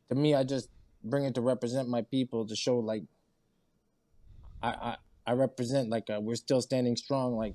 [0.09, 0.69] to me, I just
[1.05, 3.05] bring it to represent my people to show like
[4.63, 7.37] I I, represent like uh, we're still standing strong.
[7.37, 7.55] Like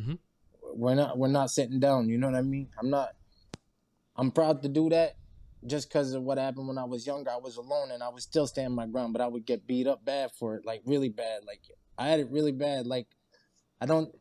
[0.00, 0.14] mm-hmm.
[0.74, 2.08] we're not we're not sitting down.
[2.08, 2.68] You know what I mean?
[2.78, 3.10] I'm not.
[4.16, 5.16] I'm proud to do that
[5.66, 8.22] just because of what happened when I was younger, I was alone and I was
[8.22, 11.08] still standing my ground, but I would get beat up bad for it, like really
[11.08, 11.44] bad.
[11.46, 11.60] Like
[11.98, 12.86] I had it really bad.
[12.86, 13.06] Like
[13.80, 14.14] I don't,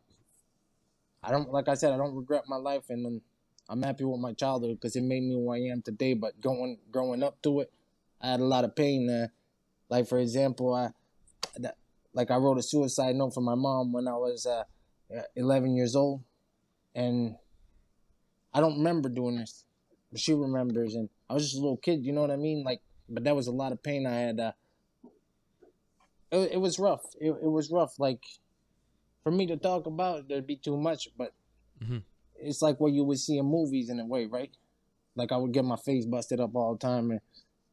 [1.24, 3.22] I don't, like I said, I don't regret my life, and um,
[3.68, 6.14] I'm happy with my childhood because it made me who I am today.
[6.14, 7.72] But going, growing up to it,
[8.22, 9.10] I had a lot of pain.
[9.10, 9.28] Uh,
[9.90, 10.90] like for example, I,
[12.16, 14.64] like I wrote a suicide note for my mom when I was uh,
[15.36, 16.24] 11 years old,
[16.96, 17.36] and
[18.54, 19.66] I don't remember doing this,
[20.12, 22.64] but she remembers, and I was just a little kid, you know what I mean?
[22.64, 24.40] Like, but that was a lot of pain I had.
[24.40, 24.52] Uh,
[26.32, 27.04] it, it was rough.
[27.20, 28.00] It, it was rough.
[28.00, 28.24] Like,
[29.24, 31.34] for me to talk about, there'd be too much, but
[31.84, 31.98] mm-hmm.
[32.38, 34.52] it's like what you would see in movies in a way, right?
[35.18, 37.20] Like, I would get my face busted up all the time, and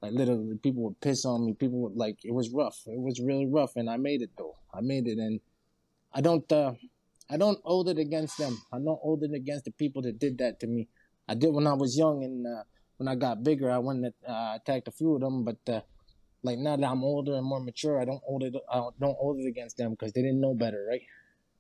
[0.03, 1.55] like literally people would piss on me.
[1.55, 2.83] People would like, it was rough.
[2.87, 4.57] It was really rough, and I made it though.
[4.75, 5.41] I made it, and
[6.13, 6.73] I don't, uh,
[7.31, 8.61] I don't hold it against them.
[8.73, 10.89] I don't hold it against the people that did that to me.
[11.29, 12.65] I did when I was young, and uh,
[12.97, 15.45] when I got bigger, I went and uh, attacked a few of them.
[15.45, 15.81] But uh,
[16.43, 18.55] like now that I'm older and more mature, I don't hold it.
[18.71, 21.03] I don't hold it against them because they didn't know better, right?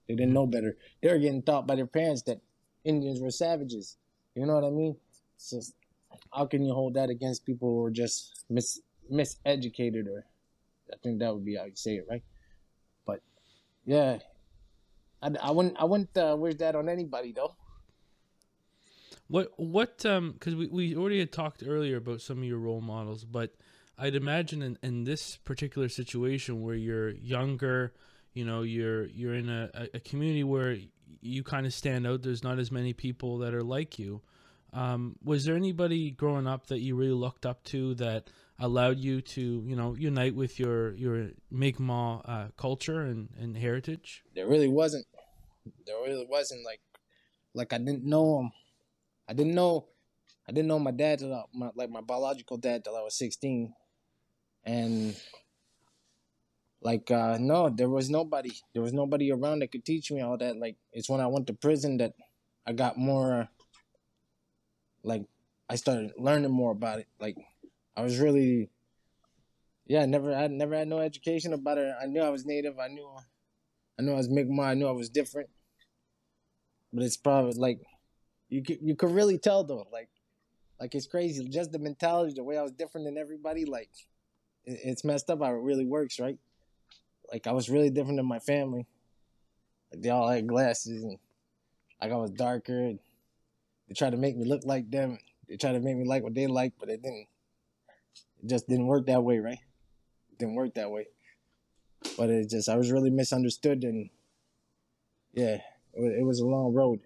[0.09, 0.76] They didn't know better.
[1.00, 2.40] They were getting taught by their parents that
[2.85, 3.96] Indians were savages.
[4.35, 4.96] You know what I mean?
[5.37, 5.61] So
[6.32, 10.24] how can you hold that against people who are just mis miseducated or
[10.92, 12.22] I think that would be how you say it, right?
[13.06, 13.20] But
[13.84, 14.18] yeah,
[15.22, 17.54] I, I wouldn't I wouldn't uh, wish that on anybody though.
[19.28, 22.80] What what um because we, we already had talked earlier about some of your role
[22.80, 23.54] models, but
[23.98, 27.92] I'd imagine in, in this particular situation where you're younger,
[28.34, 30.76] you know, you're you're in a, a community where
[31.20, 32.22] you kind of stand out.
[32.22, 34.22] There's not as many people that are like you.
[34.72, 39.20] Um, was there anybody growing up that you really looked up to that allowed you
[39.20, 44.22] to, you know, unite with your your Mi'kmaq uh, culture and, and heritage?
[44.35, 45.06] There really wasn't.
[45.87, 46.80] There really wasn't like
[47.54, 48.50] like I didn't know him.
[49.28, 49.88] I didn't know
[50.48, 53.74] I didn't know my dad till my like my biological dad till I was sixteen,
[54.64, 55.14] and
[56.80, 58.52] like uh no, there was nobody.
[58.72, 60.56] There was nobody around that could teach me all that.
[60.56, 62.14] Like it's when I went to prison that
[62.66, 63.48] I got more
[65.02, 65.24] like
[65.68, 67.08] I started learning more about it.
[67.20, 67.36] Like
[67.96, 68.70] I was really
[69.86, 71.94] yeah, never I never had no education about it.
[72.00, 72.78] I knew I was native.
[72.78, 73.08] I knew
[73.98, 74.64] I knew I was Mi'kmaq.
[74.64, 75.50] I knew I was different.
[76.92, 77.80] But it's probably like
[78.48, 80.08] you could, you could really tell though, like
[80.80, 81.48] like it's crazy.
[81.48, 83.90] Just the mentality, the way I was different than everybody, like
[84.64, 86.38] it, it's messed up how it really works, right?
[87.30, 88.86] Like I was really different than my family.
[89.92, 91.18] Like they all had glasses and
[92.00, 92.98] like I was darker and
[93.92, 95.18] they tried to make me look like them.
[95.46, 97.26] They tried to make me like what they like, but it didn't.
[98.42, 99.59] It just didn't work that way, right?
[100.31, 101.09] It didn't work that way.
[102.16, 104.09] But it just, I was really misunderstood, and
[105.35, 105.59] yeah,
[105.92, 107.00] it was, a long road.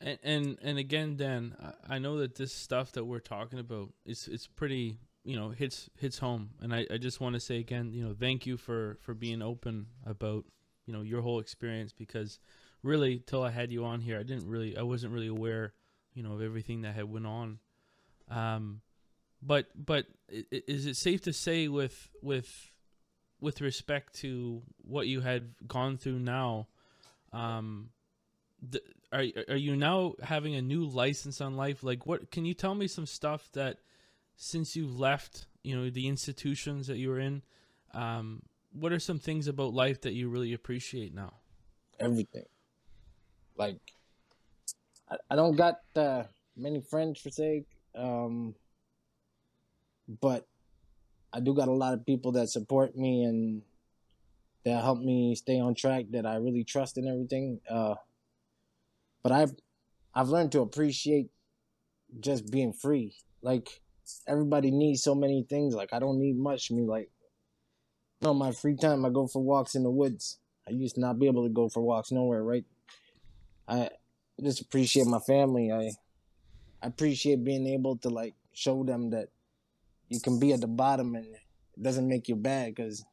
[0.00, 1.56] And, and and again, Dan,
[1.88, 5.90] I know that this stuff that we're talking about is it's pretty you know hits
[5.98, 8.96] hits home, and I, I just want to say again, you know, thank you for
[9.00, 10.44] for being open about
[10.86, 12.38] you know your whole experience because
[12.82, 15.72] really till I had you on here, I didn't really, I wasn't really aware,
[16.14, 17.58] you know, of everything that had went on.
[18.30, 18.80] Um,
[19.42, 22.72] but but is it safe to say with with
[23.40, 26.66] with respect to what you had gone through now,
[27.32, 27.90] um,
[28.68, 31.82] the, are are you now having a new license on life?
[31.82, 33.78] Like, what can you tell me some stuff that
[34.36, 37.42] since you've left, you know, the institutions that you were in,
[37.94, 41.34] um, what are some things about life that you really appreciate now?
[41.98, 42.44] Everything.
[43.58, 43.80] Like,
[45.10, 46.24] I, I don't got uh,
[46.56, 48.54] many friends for sake, um,
[50.20, 50.46] but
[51.32, 53.62] I do got a lot of people that support me and
[54.64, 56.06] that help me stay on track.
[56.10, 57.60] That I really trust in everything.
[57.68, 57.96] Uh,
[59.22, 59.52] but I've
[60.14, 61.30] I've learned to appreciate
[62.20, 63.14] just being free.
[63.42, 63.68] Like
[64.26, 65.74] everybody needs so many things.
[65.74, 66.70] Like I don't need much.
[66.70, 67.10] I Me like,
[68.22, 70.38] no, my free time I go for walks in the woods.
[70.66, 72.64] I used to not be able to go for walks nowhere, right?
[73.68, 73.90] I
[74.42, 75.70] just appreciate my family.
[75.70, 75.90] I
[76.82, 79.28] I appreciate being able to like show them that
[80.08, 83.04] you can be at the bottom and it doesn't make you bad because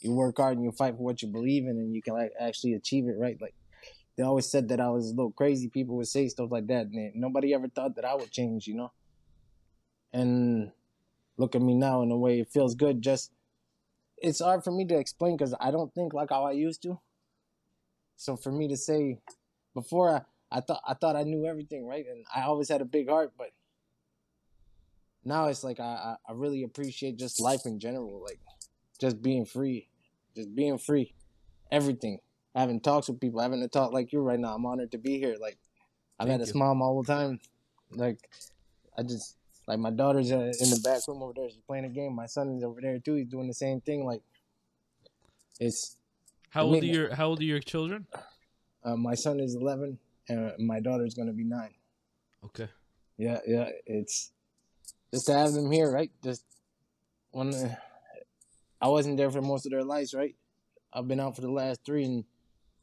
[0.00, 2.32] you work hard and you fight for what you believe in and you can like
[2.38, 3.16] actually achieve it.
[3.18, 3.40] Right?
[3.40, 3.54] Like
[4.16, 5.68] they always said that I was a little crazy.
[5.68, 8.66] People would say stuff like that, and nobody ever thought that I would change.
[8.66, 8.92] You know.
[10.12, 10.72] And
[11.38, 13.00] look at me now in a way it feels good.
[13.00, 13.32] Just
[14.18, 17.00] it's hard for me to explain because I don't think like how I used to.
[18.16, 19.18] So for me to say
[19.74, 22.04] before I, I thought I thought I knew everything, right?
[22.06, 23.50] And I always had a big heart, but
[25.24, 28.40] now it's like I, I really appreciate just life in general, like
[29.00, 29.88] just being free,
[30.34, 31.14] just being free,
[31.70, 32.18] everything.
[32.54, 34.54] Having talks with people, having to talk like you right now.
[34.54, 35.36] I'm honored to be here.
[35.40, 35.56] Like
[36.20, 37.40] I've Thank had a smile all the time.
[37.90, 38.18] Like
[38.98, 41.48] I just like my daughter's uh, in the back room over there.
[41.48, 42.14] She's playing a game.
[42.14, 43.14] My son is over there too.
[43.14, 44.04] He's doing the same thing.
[44.04, 44.20] Like
[45.60, 45.96] it's
[46.50, 48.06] How old are your How old are your children?
[48.84, 51.74] Uh, my son is 11 and my daughter's gonna be nine.
[52.44, 52.68] Okay.
[53.18, 53.68] Yeah, yeah.
[53.86, 54.32] It's
[55.12, 56.10] just to have them here, right?
[56.24, 56.44] Just
[57.30, 57.74] when uh,
[58.80, 60.34] I wasn't there for most of their lives, right?
[60.92, 62.24] I've been out for the last three, and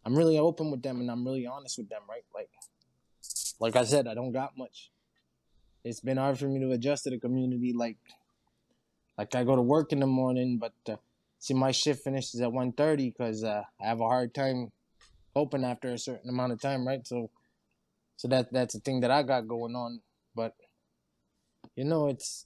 [0.05, 2.23] I'm really open with them, and I'm really honest with them, right?
[2.33, 2.49] Like,
[3.59, 4.91] like I said, I don't got much.
[5.83, 7.73] It's been hard for me to adjust to the community.
[7.73, 7.97] Like,
[9.17, 10.97] like I go to work in the morning, but uh,
[11.37, 14.71] see, my shift finishes at 1.30 because uh, I have a hard time
[15.35, 17.05] open after a certain amount of time, right?
[17.05, 17.29] So,
[18.17, 20.01] so that that's the thing that I got going on.
[20.35, 20.53] But
[21.75, 22.45] you know, it's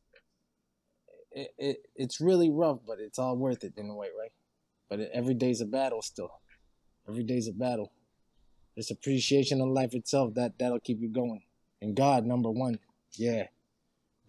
[1.32, 4.32] it, it it's really rough, but it's all worth it in a way, right?
[4.90, 6.32] But every day's a battle still.
[7.08, 7.92] Every day's a battle.
[8.76, 11.44] This appreciation of life itself that that'll keep you going.
[11.82, 12.80] And God, number one,
[13.14, 13.48] yeah,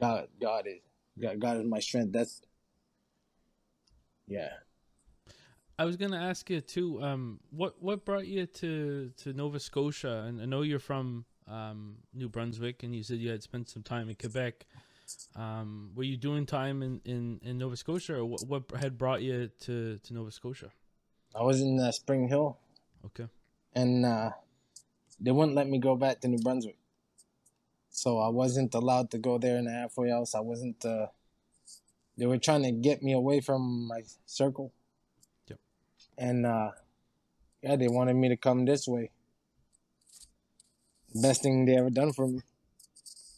[0.00, 0.80] God, God is
[1.20, 2.12] God, God is my strength.
[2.12, 2.40] That's
[4.26, 4.50] yeah.
[5.78, 7.02] I was gonna ask you too.
[7.02, 10.24] Um, what what brought you to to Nova Scotia?
[10.28, 13.82] And I know you're from um, New Brunswick, and you said you had spent some
[13.82, 14.66] time in Quebec.
[15.36, 19.20] Um, were you doing time in, in, in Nova Scotia, or what, what had brought
[19.20, 20.70] you to, to Nova Scotia?
[21.34, 22.56] I was in uh, Springhill,
[23.04, 23.26] Okay.
[23.74, 24.30] and uh,
[25.20, 26.78] they wouldn't let me go back to New Brunswick.
[27.90, 30.34] So I wasn't allowed to go there in the halfway house.
[30.34, 30.82] I wasn't.
[30.84, 31.08] Uh,
[32.16, 34.72] they were trying to get me away from my circle.
[36.16, 36.70] And uh,
[37.62, 39.10] yeah, they wanted me to come this way.
[41.14, 42.40] Best thing they ever done for me.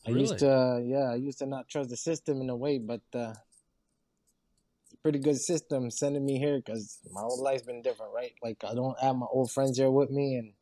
[0.06, 3.02] I used to, yeah, I used to not trust the system in a way, but
[3.12, 3.34] uh,
[4.84, 8.32] it's a pretty good system sending me here because my whole life's been different, right?
[8.42, 10.52] Like I don't have my old friends here with me, and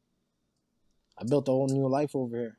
[1.18, 2.58] I built a whole new life over here.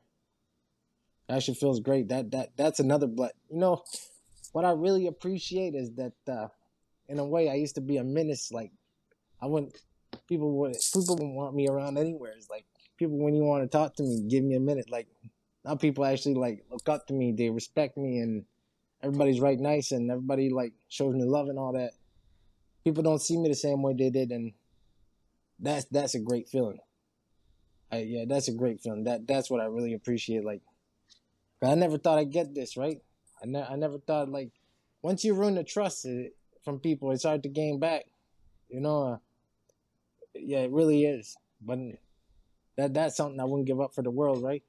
[1.28, 2.10] It actually feels great.
[2.10, 3.32] That that that's another blood.
[3.50, 3.84] You know,
[4.52, 6.50] what I really appreciate is that, uh,
[7.10, 8.52] in a way, I used to be a menace.
[8.52, 8.72] Like
[9.41, 9.78] I wouldn't,
[10.28, 10.82] people wouldn't.
[10.93, 12.34] people wouldn't want me around anywhere.
[12.36, 12.65] It's like
[12.98, 14.89] people when you want to talk to me, give me a minute.
[14.89, 15.08] Like
[15.63, 17.32] now, people actually like look up to me.
[17.32, 18.45] They respect me, and
[19.02, 21.91] everybody's right nice, and everybody like shows me love and all that.
[22.84, 24.54] People don't see me the same way they did, and
[25.60, 26.80] that's that's a great feeling.
[27.91, 29.04] I, yeah, that's a great feeling.
[29.04, 30.43] That that's what I really appreciate.
[30.43, 30.62] Like,
[31.62, 33.02] I never thought I'd get this right.
[33.41, 34.52] I, ne- I never thought like
[35.02, 36.30] once you ruin the trust eh,
[36.63, 38.06] from people, it's hard to gain back.
[38.69, 39.17] You know, uh,
[40.34, 41.38] yeah, it really is.
[41.62, 41.80] But
[42.78, 44.63] that that's something I wouldn't give up for the world, right?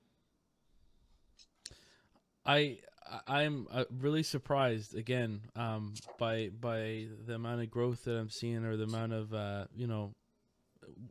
[2.44, 2.78] I
[3.26, 8.64] I'm uh, really surprised again um, by by the amount of growth that I'm seeing,
[8.64, 10.12] or the amount of uh, you know,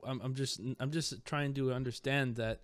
[0.04, 2.62] I'm I'm just I'm just trying to understand that,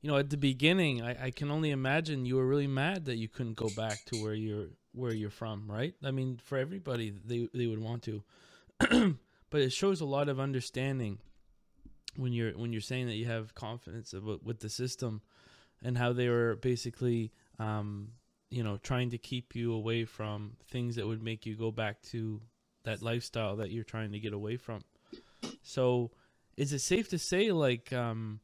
[0.00, 3.16] you know, at the beginning, I, I can only imagine you were really mad that
[3.16, 5.94] you couldn't go back to where you're where you're from, right?
[6.02, 8.22] I mean, for everybody, they they would want to,
[9.52, 11.18] but it shows a lot of understanding
[12.16, 15.20] when you're when you're saying that you have confidence with the system
[15.84, 18.08] and how they were basically um,
[18.50, 22.00] you know trying to keep you away from things that would make you go back
[22.02, 22.40] to
[22.84, 24.80] that lifestyle that you're trying to get away from.
[25.62, 26.10] So
[26.56, 28.40] is it safe to say like um,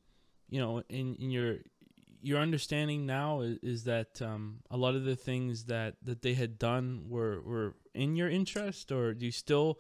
[0.51, 1.57] you know in, in your
[2.21, 6.35] your understanding now is, is that um, a lot of the things that that they
[6.35, 9.79] had done were were in your interest or do you still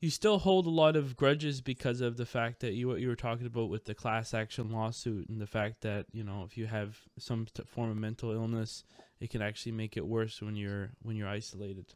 [0.00, 3.08] you still hold a lot of grudges because of the fact that you what you
[3.08, 6.56] were talking about with the class action lawsuit and the fact that you know if
[6.56, 8.84] you have some form of mental illness
[9.20, 11.94] it can actually make it worse when you're when you're isolated.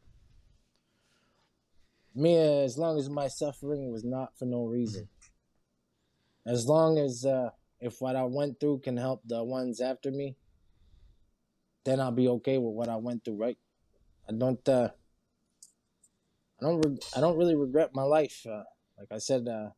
[2.15, 5.09] Me uh, as long as my suffering was not for no reason.
[6.47, 10.37] As long as uh if what i went through can help the ones after me
[11.85, 13.59] then i'll be okay with what i went through right?
[14.29, 14.91] I don't uh
[16.61, 18.63] i don't reg- i don't really regret my life uh
[18.99, 19.71] like i said uh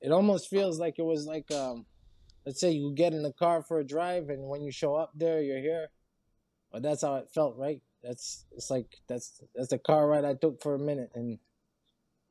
[0.00, 1.86] it almost feels like it was like um
[2.44, 5.12] let's say you get in the car for a drive and when you show up
[5.14, 5.88] there you're here
[6.72, 10.34] well that's how it felt right that's it's like that's that's the car ride I
[10.34, 11.38] took for a minute and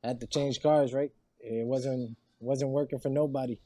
[0.04, 1.10] I had to change cars, right?
[1.40, 3.60] It wasn't wasn't working for nobody,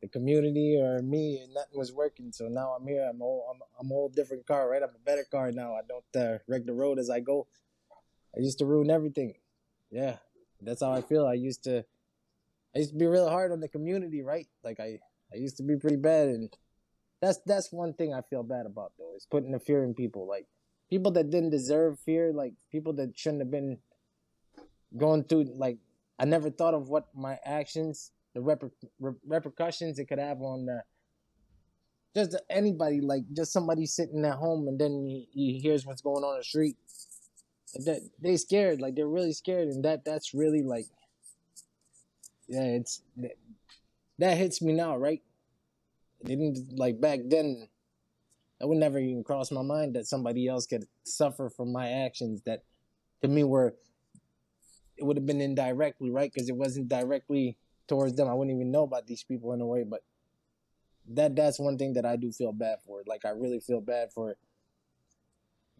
[0.00, 2.32] the community or me, and nothing was working.
[2.32, 3.06] So now I'm here.
[3.08, 4.82] I'm a whole, I'm I'm a whole different car, right?
[4.82, 5.74] I'm a better car now.
[5.74, 7.46] I don't uh, wreck the road as I go.
[8.36, 9.34] I used to ruin everything.
[9.90, 10.16] Yeah,
[10.60, 11.26] that's how I feel.
[11.26, 11.84] I used to
[12.74, 14.48] I used to be real hard on the community, right?
[14.62, 14.98] Like I
[15.32, 16.56] I used to be pretty bad, and
[17.20, 20.26] that's that's one thing I feel bad about though is putting the fear in people,
[20.26, 20.46] like
[20.90, 23.78] people that didn't deserve fear, like people that shouldn't have been
[24.96, 25.44] going through.
[25.56, 25.78] Like
[26.18, 28.70] I never thought of what my actions, the reper-
[29.00, 30.82] re- repercussions it could have on the
[32.14, 36.22] just anybody, like just somebody sitting at home and then he, he hears what's going
[36.22, 36.76] on the street.
[37.84, 40.86] That they scared, like they're really scared, and that that's really like,
[42.48, 43.32] yeah, it's that,
[44.18, 45.22] that hits me now, right?
[46.20, 47.68] It didn't like back then.
[48.60, 52.42] That would never even cross my mind that somebody else could suffer from my actions
[52.46, 52.62] that
[53.22, 53.74] to me were
[54.96, 56.30] it would have been indirectly, right?
[56.32, 57.56] Because it wasn't directly
[57.88, 58.28] towards them.
[58.28, 60.02] I wouldn't even know about these people in a way, but
[61.08, 63.02] that that's one thing that I do feel bad for.
[63.06, 64.38] Like I really feel bad for it.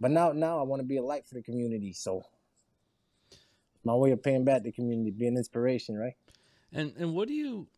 [0.01, 1.93] But now now I want to be a light for the community.
[1.93, 2.25] So
[3.85, 6.15] my way of paying back the community, be an inspiration, right?
[6.73, 7.69] And and what do you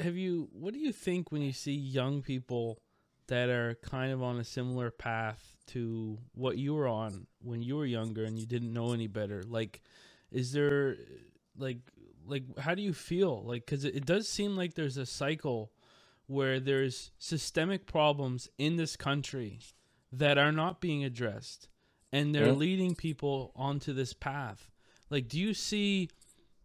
[0.00, 2.78] have you what do you think when you see young people
[3.28, 7.76] that are kind of on a similar path to what you were on when you
[7.76, 9.42] were younger and you didn't know any better?
[9.46, 9.80] Like
[10.30, 10.96] is there
[11.56, 11.78] like
[12.26, 13.42] like how do you feel?
[13.44, 15.72] Like cuz it, it does seem like there's a cycle
[16.26, 19.60] where there's systemic problems in this country
[20.12, 21.68] that are not being addressed
[22.12, 22.52] and they're yeah.
[22.52, 24.70] leading people onto this path.
[25.10, 26.08] Like do you see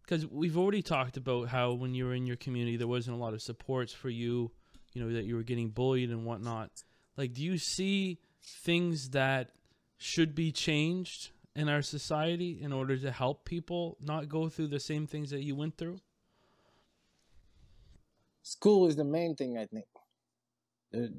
[0.08, 3.20] because we've already talked about how when you were in your community there wasn't a
[3.20, 4.50] lot of supports for you
[4.92, 6.70] you know that you were getting bullied and whatnot
[7.16, 9.50] like do you see things that
[9.98, 14.80] should be changed in our society in order to help people not go through the
[14.80, 15.98] same things that you went through
[18.42, 19.84] school is the main thing i think
[20.92, 21.12] it,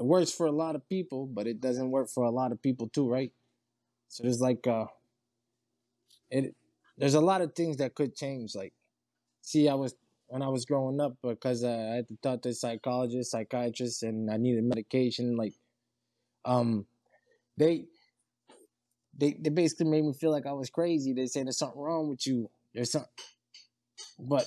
[0.00, 2.62] it works for a lot of people but it doesn't work for a lot of
[2.62, 3.32] people too right
[4.08, 4.86] so there's like uh
[6.30, 6.54] it
[6.96, 8.54] there's a lot of things that could change.
[8.54, 8.72] Like,
[9.40, 9.94] see, I was
[10.26, 14.30] when I was growing up because uh, I had to talk to psychologists, psychiatrists and
[14.30, 15.36] I needed medication.
[15.36, 15.54] Like,
[16.44, 16.86] um,
[17.56, 17.86] they
[19.16, 21.12] they they basically made me feel like I was crazy.
[21.12, 22.50] They said there's something wrong with you.
[22.74, 23.10] There's something,
[24.18, 24.46] but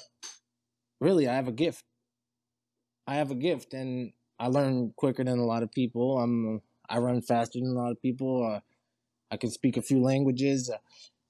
[1.00, 1.84] really, I have a gift.
[3.08, 6.18] I have a gift, and I learn quicker than a lot of people.
[6.18, 8.44] I'm I run faster than a lot of people.
[8.44, 8.60] Uh,
[9.30, 10.72] I can speak a few languages.
[10.72, 10.78] Uh,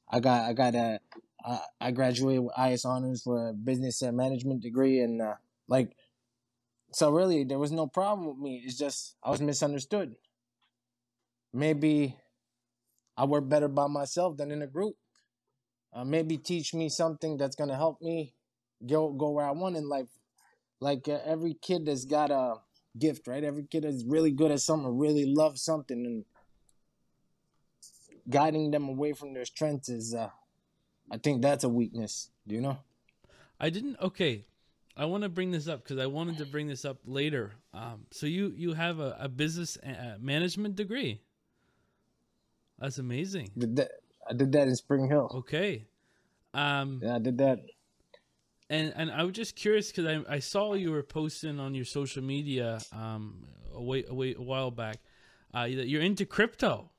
[0.10, 1.02] I got I got a
[1.44, 5.36] uh, I graduated with IS honors for a business and management degree, and uh,
[5.68, 5.94] like
[6.94, 8.64] so really there was no problem with me.
[8.66, 10.16] It's just I was misunderstood.
[11.52, 12.16] Maybe
[13.18, 14.96] I work better by myself than in a group.
[15.94, 18.36] Uh, maybe teach me something that's gonna help me
[18.88, 20.08] go go where I want in life.
[20.80, 22.56] Like uh, every kid that's got a
[22.98, 23.44] gift, right?
[23.44, 26.26] Every kid is really good at something, really loves something, and
[28.30, 30.30] guiding them away from their strengths is uh
[31.12, 32.30] I think that's a weakness.
[32.48, 32.78] Do you know?
[33.60, 34.46] I didn't okay.
[34.96, 37.54] I want to bring this up because I wanted to bring this up later.
[37.74, 39.78] Um, so you you have a, a business
[40.20, 41.22] management degree.
[42.80, 43.52] That's amazing.
[43.58, 43.92] Did that,
[44.30, 45.32] I did that in Springhill.
[45.36, 45.86] Okay.
[46.54, 47.60] Um, yeah, I did that.
[48.72, 51.84] And and I was just curious because I, I saw you were posting on your
[51.84, 53.46] social media um
[53.76, 54.98] a, wait, a, a while back
[55.54, 56.90] uh, that you're into crypto.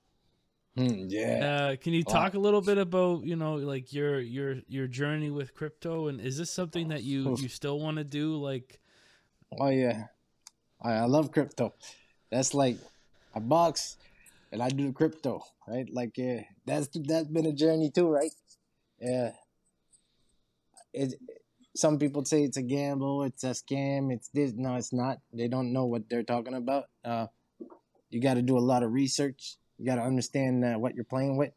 [0.77, 1.71] Mm, yeah.
[1.73, 2.41] Uh, can you talk wow.
[2.41, 6.37] a little bit about you know like your your your journey with crypto and is
[6.37, 8.79] this something that you you still want to do like?
[9.59, 10.09] Oh yeah,
[10.83, 11.73] I, I love crypto.
[12.31, 12.77] That's like
[13.35, 13.97] I box
[14.53, 15.89] and I do crypto, right?
[15.91, 18.33] Like yeah, that's that's been a journey too, right?
[19.01, 19.33] Yeah.
[20.93, 21.15] It.
[21.75, 24.53] Some people say it's a gamble, it's a scam, it's this.
[24.55, 25.19] No, it's not.
[25.33, 26.85] They don't know what they're talking about.
[27.05, 27.27] Uh,
[28.11, 31.03] you got to do a lot of research you got to understand uh, what you're
[31.03, 31.51] playing with,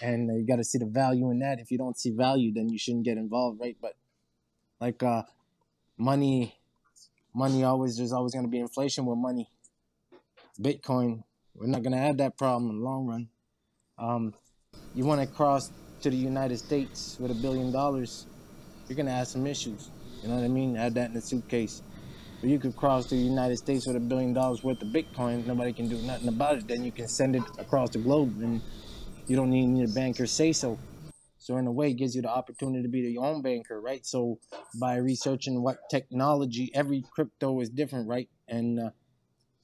[0.00, 1.58] and uh, you got to see the value in that.
[1.58, 3.76] If you don't see value, then you shouldn't get involved, right?
[3.82, 3.96] But
[4.80, 5.22] like uh,
[5.98, 6.54] money,
[7.34, 9.48] money always there's always going to be inflation with money.
[10.60, 11.24] Bitcoin,
[11.56, 13.28] we're not going to have that problem in the long run.
[13.98, 14.34] Um,
[14.94, 18.26] you want to cross to the United States with a billion dollars,
[18.96, 19.92] you're to have some issues.
[20.22, 20.76] You know what I mean?
[20.76, 21.82] Add that in the suitcase
[22.40, 25.72] But you could cross the United States with a billion dollars worth of Bitcoin, nobody
[25.74, 26.68] can do nothing about it.
[26.68, 28.62] Then you can send it across the globe, and
[29.26, 30.80] you don't need your banker say so.
[31.38, 34.06] So in a way, it gives you the opportunity to be your own banker, right?
[34.06, 34.40] So
[34.80, 38.28] by researching what technology, every crypto is different, right?
[38.48, 38.90] And uh,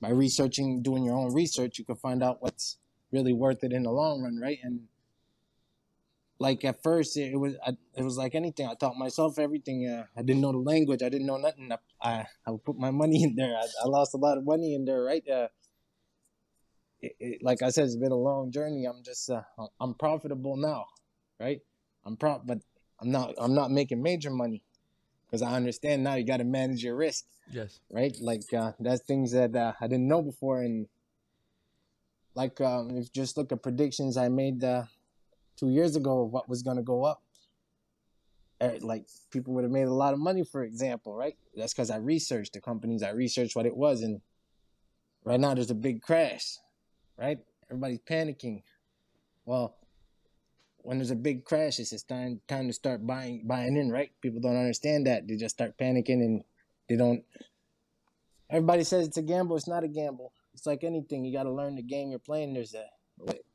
[0.01, 2.79] by researching, doing your own research, you can find out what's
[3.13, 4.59] really worth it in the long run, right?
[4.63, 4.83] And
[6.39, 8.67] like at first it, was I, it was like anything.
[8.67, 9.89] I taught myself everything.
[9.89, 11.03] Uh, I didn't know the language.
[11.03, 11.73] I didn't know nothing.
[11.73, 13.57] I I, I would put my money in there.
[13.57, 15.29] I, I lost a lot of money in there, right?
[15.29, 15.49] Uh,
[17.01, 18.85] it, it, like I said, it's been a long journey.
[18.85, 19.43] I'm just uh,
[19.81, 20.87] I'm profitable now,
[21.41, 21.61] right?
[22.05, 22.59] I'm prop, but
[23.01, 24.63] I'm not I'm not making major money
[25.27, 26.15] because I understand now.
[26.15, 27.25] You got to manage your risk.
[27.51, 27.81] Yes.
[27.91, 28.17] Right.
[28.21, 30.87] Like uh, that's things that uh, I didn't know before, and
[32.35, 34.63] like um, if just look at predictions I made.
[35.59, 37.23] Two years ago of what was going to go up.
[38.61, 41.37] Eh, like people would have made a lot of money, for example, right?
[41.57, 44.21] That's because I researched the companies, I researched what it was, and
[45.25, 46.59] right now there's a big crash,
[47.17, 47.39] right?
[47.71, 48.63] Everybody's panicking.
[49.45, 49.77] Well,
[50.79, 54.11] when there's a big crash, it's time time to start buying buying in, right?
[54.21, 55.29] People don't understand that.
[55.29, 56.43] They just start panicking and
[56.89, 57.23] they don't.
[58.51, 59.57] Everybody says it's a gamble.
[59.57, 60.33] It's not a gamble.
[60.55, 61.25] It's like anything.
[61.25, 62.55] You got to learn the game you're playing.
[62.55, 62.87] There's a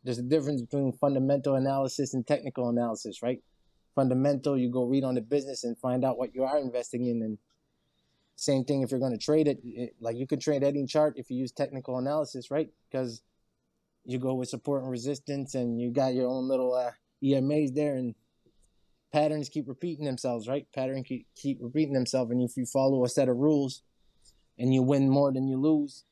[0.03, 3.41] there's a difference between fundamental analysis and technical analysis, right?
[3.95, 7.21] Fundamental, you go read on the business and find out what you are investing in,
[7.21, 7.37] and
[8.35, 9.95] same thing if you're going to trade it, it.
[9.99, 12.69] Like you could trade any chart if you use technical analysis, right?
[12.89, 13.21] Because
[14.05, 16.91] you go with support and resistance, and you got your own little uh,
[17.23, 18.15] EMAs there, and
[19.13, 20.67] patterns keep repeating themselves, right?
[20.73, 23.83] Patterns keep, keep repeating themselves, and if you follow a set of rules,
[24.57, 26.03] and you win more than you lose,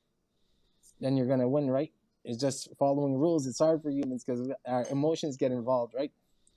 [0.99, 1.91] then you're gonna win, right?
[2.23, 3.47] It's just following rules.
[3.47, 6.11] It's hard for humans because our emotions get involved, right?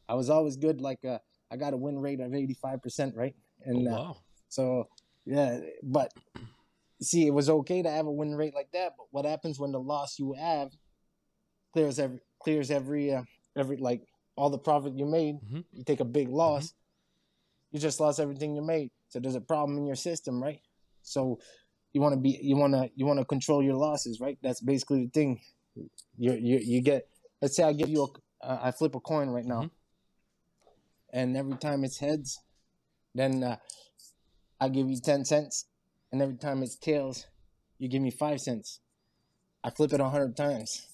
[0.08, 1.18] I was always good, like uh,
[1.50, 3.34] I got a win rate of eighty five percent, right?
[3.64, 4.10] And oh, uh, wow.
[4.10, 4.14] uh,
[4.48, 4.88] so
[5.24, 6.12] yeah, but
[7.00, 8.94] see, it was okay to have a win rate like that.
[8.96, 10.70] But what happens when the loss you have
[11.72, 13.22] clears every clears every uh,
[13.56, 14.02] every like
[14.36, 15.36] all the profit you made?
[15.36, 15.60] Mm-hmm.
[15.72, 17.76] You take a big loss, mm-hmm.
[17.76, 18.90] you just lost everything you made.
[19.08, 20.60] So there's a problem in your system, right?
[21.02, 21.38] So
[21.94, 24.36] you want to be you want to you want to control your losses, right?
[24.42, 25.40] That's basically the thing.
[25.76, 27.08] You you you get.
[27.42, 28.04] Let's say I give you
[28.42, 29.66] a uh, I flip a coin right now, mm-hmm.
[31.12, 32.40] and every time it's heads,
[33.14, 33.56] then uh,
[34.60, 35.66] I give you ten cents,
[36.12, 37.26] and every time it's tails,
[37.78, 38.80] you give me five cents.
[39.62, 40.86] I flip it a hundred times.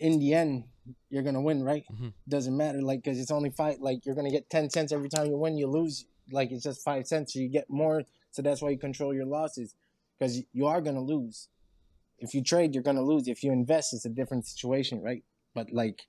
[0.00, 0.64] In the end,
[1.10, 1.84] you're gonna win, right?
[1.92, 2.08] Mm-hmm.
[2.28, 3.76] Doesn't matter, like, cause it's only five.
[3.80, 5.58] Like, you're gonna get ten cents every time you win.
[5.58, 7.34] You lose, like, it's just five cents.
[7.34, 8.04] So you get more.
[8.30, 9.74] So that's why you control your losses,
[10.18, 11.48] because you are gonna lose.
[12.18, 13.28] If you trade, you're gonna lose.
[13.28, 15.22] If you invest, it's a different situation, right?
[15.54, 16.02] But like,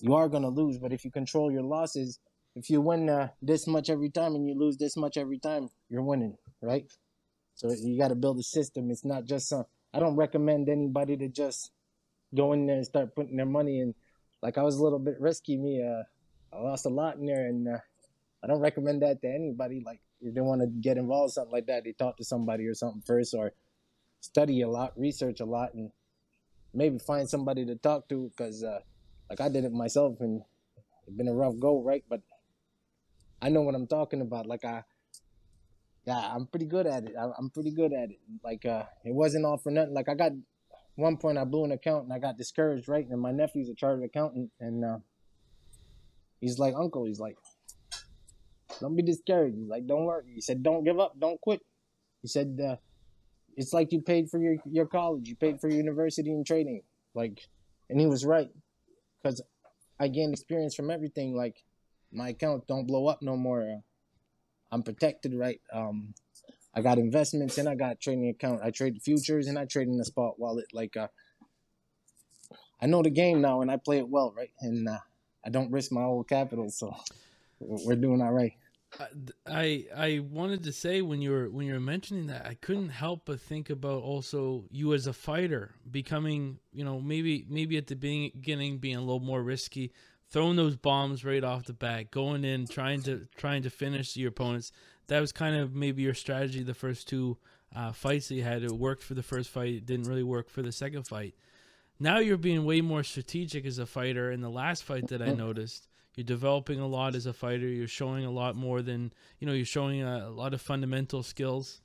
[0.00, 0.78] you are gonna lose.
[0.78, 2.18] But if you control your losses,
[2.54, 5.70] if you win uh, this much every time and you lose this much every time,
[5.88, 6.84] you're winning, right?
[7.54, 8.90] So you got to build a system.
[8.90, 9.64] It's not just some.
[9.94, 11.70] I don't recommend anybody to just
[12.34, 13.94] go in there and start putting their money in.
[14.42, 15.56] Like I was a little bit risky.
[15.56, 16.02] Me, uh,
[16.54, 17.78] I lost a lot in there, and uh,
[18.42, 19.82] I don't recommend that to anybody.
[19.84, 22.66] Like if they want to get involved in something like that, they talk to somebody
[22.66, 23.52] or something first, or
[24.22, 25.90] study a lot, research a lot, and
[26.72, 28.30] maybe find somebody to talk to.
[28.30, 28.80] Because uh,
[29.28, 30.42] like I did it myself, and
[31.06, 32.04] it's been a rough go, right?
[32.08, 32.22] But
[33.42, 34.46] I know what I'm talking about.
[34.46, 34.84] Like I,
[36.06, 37.14] yeah, I'm pretty good at it.
[37.18, 38.20] I, am pretty good at it.
[38.42, 39.94] Like uh, it wasn't all for nothing.
[39.94, 40.32] Like I got
[40.94, 43.06] one point I blew an account and I got discouraged, right?
[43.08, 44.98] And my nephew's a chartered accountant, and uh,
[46.40, 47.36] he's like, Uncle, he's like,
[48.80, 49.56] don't be discouraged.
[49.56, 50.24] He's like, don't worry.
[50.34, 51.62] He said, don't give up, don't quit.
[52.20, 52.76] He said, uh,
[53.56, 56.82] it's like you paid for your your college, you paid for your university and training,
[57.14, 57.48] like,
[57.90, 58.50] and he was right,
[59.22, 59.42] because
[60.00, 61.62] I gained experience from everything, like
[62.12, 63.82] my account don't blow up no more.
[64.70, 65.60] I'm protected, right?
[65.72, 66.14] Um,
[66.74, 68.62] I got investments and I got trading account.
[68.64, 70.66] I trade futures and I trade in the spot wallet.
[70.72, 71.08] Like, uh,
[72.80, 74.52] I know the game now and I play it well, right?
[74.60, 74.98] And uh,
[75.44, 76.94] I don't risk my whole capital, so
[77.60, 78.54] we're doing all right.
[79.46, 82.90] I I wanted to say when you were when you were mentioning that I couldn't
[82.90, 87.86] help but think about also you as a fighter becoming you know maybe maybe at
[87.86, 89.92] the beginning being a little more risky
[90.32, 94.30] throwing those bombs right off the bat, going in, trying to trying to finish your
[94.30, 94.72] opponents.
[95.08, 97.36] That was kind of maybe your strategy the first two
[97.76, 98.62] uh, fights that you had.
[98.62, 101.34] It worked for the first fight, it didn't really work for the second fight.
[102.00, 104.32] Now you're being way more strategic as a fighter.
[104.32, 105.36] In the last fight that I mm.
[105.36, 107.66] noticed, you're developing a lot as a fighter.
[107.66, 109.52] You're showing a lot more than you know.
[109.52, 111.80] You're showing a, a lot of fundamental skills.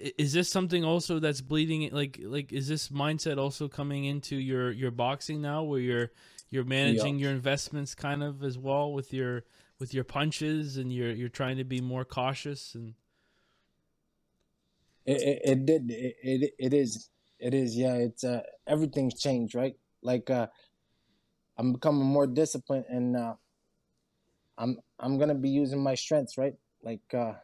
[0.00, 1.88] Is this something also that's bleeding?
[1.92, 6.10] Like, like is this mindset also coming into your your boxing now, where you're
[6.50, 7.26] you're managing yeah.
[7.26, 9.44] your investments kind of as well with your
[9.78, 12.94] with your punches and you're you're trying to be more cautious and
[15.06, 17.08] it it, it did it, it it is
[17.40, 20.46] it is yeah it's uh everything's changed right like uh
[21.58, 23.34] i'm becoming more disciplined and uh
[24.62, 26.54] i'm i'm gonna be using my strengths right?
[26.82, 27.34] Like uh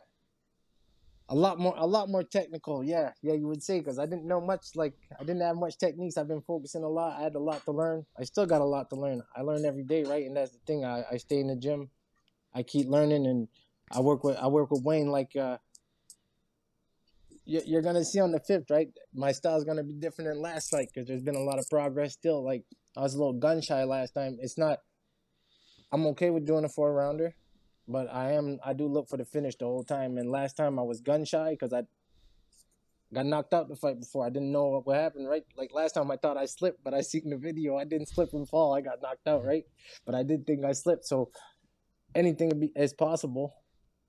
[1.31, 2.83] a lot more a lot more technical.
[2.83, 5.77] Yeah yeah you would say because i didn't know much like i didn't have much
[5.77, 6.17] techniques.
[6.17, 7.19] I've been focusing a lot.
[7.19, 8.07] I had a lot to learn.
[8.19, 9.23] I still got a lot to learn.
[9.37, 10.25] I learn every day right?
[10.25, 10.85] And that's the thing.
[10.85, 11.91] I, I stay in the gym.
[12.55, 13.49] I keep learning and
[13.91, 15.57] i work with i work with wayne like uh
[17.49, 18.89] you're gonna see on the fifth right?
[19.15, 21.69] My style is gonna be different than last fight because there's been a lot of
[21.71, 22.45] progress still.
[22.45, 22.65] Like
[22.97, 24.37] i was a little gun shy last time.
[24.41, 24.81] It's not
[25.93, 27.35] i'm okay with doing a four rounder
[27.89, 30.19] but I am I do look for the finish the whole time.
[30.19, 31.85] And last time I was gun shy because I
[33.13, 34.27] got knocked out the fight before.
[34.27, 35.27] I didn't know what happened.
[35.27, 37.77] Right, like last time I thought I slipped, but I seen the video.
[37.79, 38.75] I didn't slip and fall.
[38.75, 39.45] I got knocked out.
[39.45, 39.65] Right,
[40.05, 41.07] but I did think I slipped.
[41.07, 41.31] So
[42.15, 43.55] anything is possible,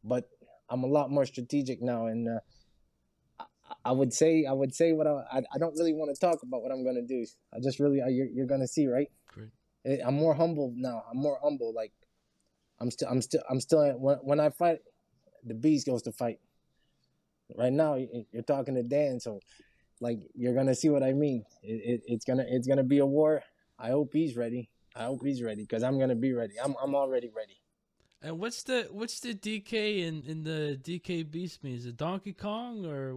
[0.03, 0.29] but
[0.69, 3.45] I'm a lot more strategic now, and uh,
[3.85, 6.43] I would say I would say what I I, I don't really want to talk
[6.43, 7.25] about what I'm gonna do.
[7.53, 9.07] I just really I, you're you're gonna see right.
[10.05, 11.03] I'm more humble now.
[11.09, 11.73] I'm more humble.
[11.73, 11.91] Like
[12.79, 14.79] I'm still I'm still I'm still when when I fight,
[15.43, 16.39] the beast goes to fight.
[17.57, 19.39] Right now you're talking to Dan, so
[19.99, 21.43] like you're gonna see what I mean.
[21.63, 23.41] It, it, it's gonna it's gonna be a war.
[23.77, 24.69] I hope he's ready.
[24.95, 26.55] I hope he's ready because I'm gonna be ready.
[26.63, 27.59] I'm I'm already ready.
[28.21, 31.75] And what's the what's the DK in in the DK Beast mean?
[31.75, 33.15] Is it Donkey Kong or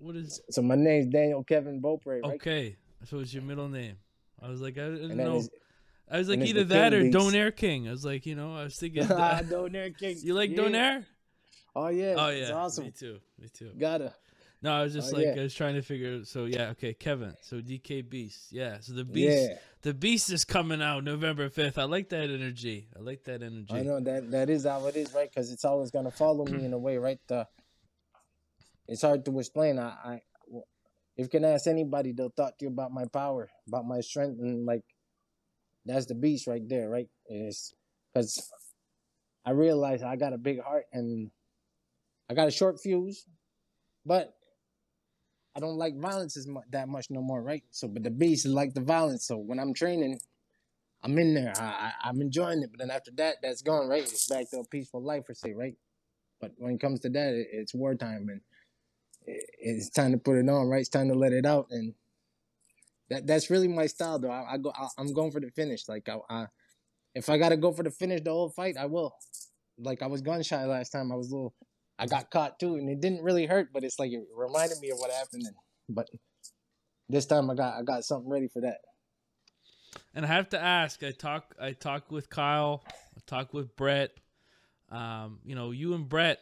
[0.00, 0.40] what is?
[0.50, 2.34] So my name's Daniel Kevin Beaupré, right?
[2.34, 3.96] Okay, so it's your middle name.
[4.40, 5.42] I was like, I didn't know.
[6.10, 7.02] I was like and either that or.
[7.02, 7.88] Donair King.
[7.88, 9.02] I was like, you know, I was thinking.
[9.10, 10.16] Ah, Donair King.
[10.22, 10.56] you like Yeah.
[10.58, 11.04] Donair?
[11.74, 12.14] Oh yeah.
[12.18, 12.84] Oh It's yeah, awesome.
[12.84, 13.18] me too.
[13.38, 13.70] Me too.
[13.78, 14.14] Gotta.
[14.62, 15.40] No, I was just Oh, like yeah.
[15.40, 16.24] I was trying to figure.
[16.24, 17.34] So yeah, okay, Kevin.
[17.42, 18.46] So DK Beast.
[18.50, 18.78] Yeah.
[18.80, 19.48] So the Beast.
[19.50, 19.56] Yeah.
[19.82, 21.76] The Beast is coming out November fifth.
[21.78, 22.88] I like that energy.
[22.96, 23.74] I like that energy.
[23.74, 25.28] I know that that is how it is, right?
[25.28, 27.18] Because it's always gonna follow me in a way, right?
[27.26, 27.46] The,
[28.88, 29.78] it's hard to explain.
[29.78, 30.20] I, I,
[31.16, 34.40] if you can ask anybody, they'll talk to you about my power, about my strength,
[34.40, 34.82] and like,
[35.84, 37.08] that's the beast right there, right?
[37.28, 38.50] Because
[39.44, 41.30] I realize I got a big heart and
[42.30, 43.26] I got a short fuse,
[44.06, 44.34] but
[45.56, 47.62] I don't like violence as much that much no more, right?
[47.70, 49.26] So, but the beast is like the violence.
[49.26, 50.18] So when I'm training,
[51.02, 51.52] I'm in there.
[51.56, 52.70] I, I I'm enjoying it.
[52.72, 54.02] But then after that, that's gone, right?
[54.02, 55.76] It's back to a peaceful life, per say, right?
[56.40, 58.40] But when it comes to that, it, it's wartime, and
[59.26, 60.80] it, it's time to put it on, right?
[60.80, 61.94] It's time to let it out, and
[63.10, 64.30] that that's really my style, though.
[64.30, 65.88] I, I go, I, I'm going for the finish.
[65.88, 66.46] Like I, I,
[67.14, 69.14] if I gotta go for the finish the whole fight, I will.
[69.78, 71.12] Like I was gun shy last time.
[71.12, 71.54] I was a little.
[71.98, 74.90] I got caught too, and it didn't really hurt, but it's like it reminded me
[74.90, 75.44] of what happened.
[75.88, 76.08] But
[77.08, 78.78] this time I got I got something ready for that.
[80.14, 81.02] And I have to ask.
[81.02, 81.54] I talk.
[81.60, 82.82] I talk with Kyle.
[82.88, 84.10] I talk with Brett.
[84.90, 86.38] Um, you know, you and Brett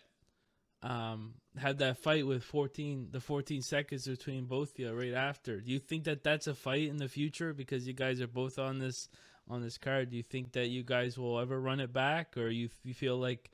[0.83, 5.61] um, had that fight with fourteen, the fourteen seconds between both of you right after.
[5.61, 8.59] Do you think that that's a fight in the future because you guys are both
[8.59, 9.09] on this
[9.49, 10.11] on this card?
[10.11, 13.19] Do you think that you guys will ever run it back, or you you feel
[13.19, 13.51] like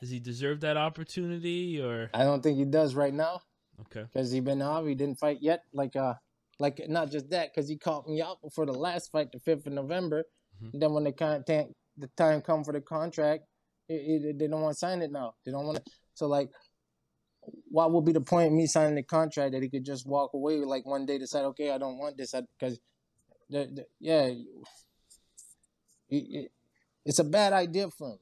[0.00, 1.80] does he deserve that opportunity?
[1.80, 3.42] Or I don't think he does right now.
[3.82, 4.84] okay, because he been out.
[4.86, 5.62] He didn't fight yet.
[5.72, 6.14] Like uh,
[6.58, 9.66] like not just that, because he caught me out before the last fight, the fifth
[9.66, 10.24] of November.
[10.62, 10.80] Mhm.
[10.80, 13.44] Then when the content, the time come for the contract,
[13.88, 15.34] it, it, they don't want to sign it now.
[15.44, 15.92] They don't want to.
[16.14, 16.50] So like,
[17.70, 20.32] what would be the point of me signing the contract that he could just walk
[20.34, 22.78] away like one day decide, okay, I don't want this, because,
[23.48, 24.46] the, the, yeah, it,
[26.08, 26.52] it,
[27.04, 28.18] it's a bad idea for him.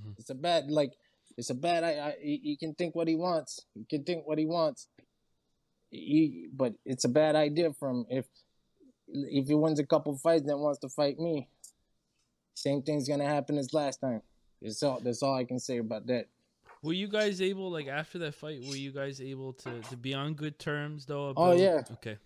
[0.00, 0.14] Mhm.
[0.18, 0.92] It's a bad like
[1.36, 1.84] it's a bad.
[1.84, 3.66] I, I he, he can think what he wants.
[3.74, 4.88] He can think what he wants.
[5.90, 8.06] He, but it's a bad idea for him.
[8.08, 8.26] If
[9.08, 11.48] if he wins a couple fights, then wants to fight me.
[12.54, 14.22] Same thing's gonna happen as last time.
[14.60, 15.00] That's all.
[15.00, 16.26] That's all I can say about that.
[16.82, 18.60] Were you guys able like after that fight?
[18.68, 21.32] Were you guys able to to be on good terms though?
[21.36, 21.82] Oh, yeah.
[21.92, 22.18] Okay.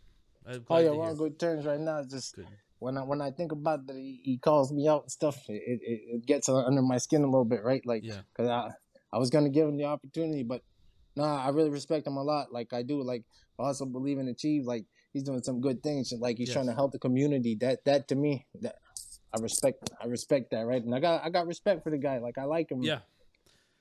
[0.70, 1.98] Oh yeah, we're on good terms right now.
[1.98, 2.46] It's just Good.
[2.78, 5.36] when I when I think about that, he, he calls me out and stuff.
[5.48, 7.84] It, it it gets under my skin a little bit, right?
[7.84, 8.20] Like, Yeah.
[8.36, 8.70] cause I
[9.12, 10.62] I was gonna give him the opportunity, but
[11.16, 12.52] nah, I really respect him a lot.
[12.52, 13.02] Like I do.
[13.02, 13.24] Like
[13.58, 14.64] I also believe in Achieve.
[14.64, 16.12] Like he's doing some good things.
[16.16, 17.56] Like he's trying to help the community.
[17.56, 18.76] That that to me, that
[19.34, 19.90] I respect.
[20.00, 20.82] I respect that, right?
[20.82, 22.18] And I got I got respect for the guy.
[22.18, 22.82] Like I like him.
[22.82, 23.00] Yeah.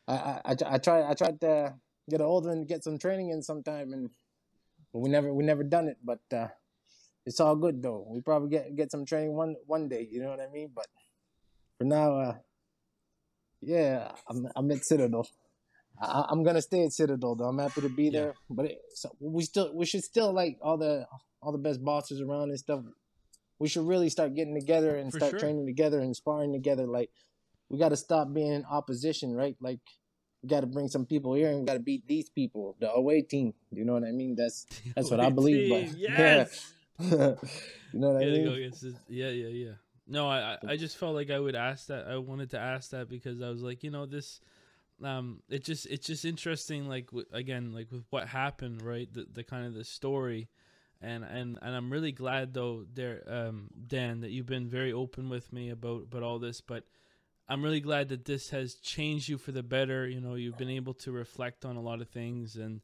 [0.08, 1.76] I I I, try I tried to
[2.10, 4.10] get older and get some training in sometime, and
[4.94, 5.98] we never we never done it.
[6.04, 6.48] But uh,
[7.26, 8.06] it's all good though.
[8.10, 10.08] We probably get get some training one one day.
[10.10, 10.70] You know what I mean?
[10.74, 10.88] But
[11.78, 12.36] for now, uh,
[13.62, 15.28] yeah, I'm I'm at Citadel.
[16.02, 17.46] I, I'm gonna stay at Citadel though.
[17.48, 18.20] I'm happy to be Yeah.
[18.22, 18.34] there.
[18.50, 21.08] But it, so we still we should still like all the
[21.42, 22.82] all the best bosses around and stuff.
[23.58, 25.40] We should really start getting together and For start sure.
[25.40, 26.86] training together and sparring together.
[26.86, 27.10] Like
[27.76, 29.58] we got to stop being in opposition, right?
[29.60, 29.82] Like
[30.42, 32.90] we got to bring some people here and we got to beat these people, the
[32.90, 33.54] away team.
[33.70, 34.36] You know what I mean?
[34.36, 34.66] That's
[34.96, 35.70] that's what I believe.
[35.70, 36.74] But Yes.
[37.00, 37.08] yeah.
[37.92, 38.72] you know what I mean?
[39.10, 39.72] Yeah, yeah, yeah.
[40.08, 42.08] No, I, I I just felt like I would ask that.
[42.08, 44.40] I wanted to ask that because I was like, you know, this,
[45.04, 46.88] um, it just it's just interesting.
[46.88, 49.12] Like w- again, like with what happened, right?
[49.12, 50.48] The the kind of the story,
[51.02, 55.28] and and and I'm really glad though, there, um, Dan, that you've been very open
[55.28, 56.86] with me about about all this, but.
[57.48, 60.08] I'm really glad that this has changed you for the better.
[60.08, 62.82] You know, you've been able to reflect on a lot of things, and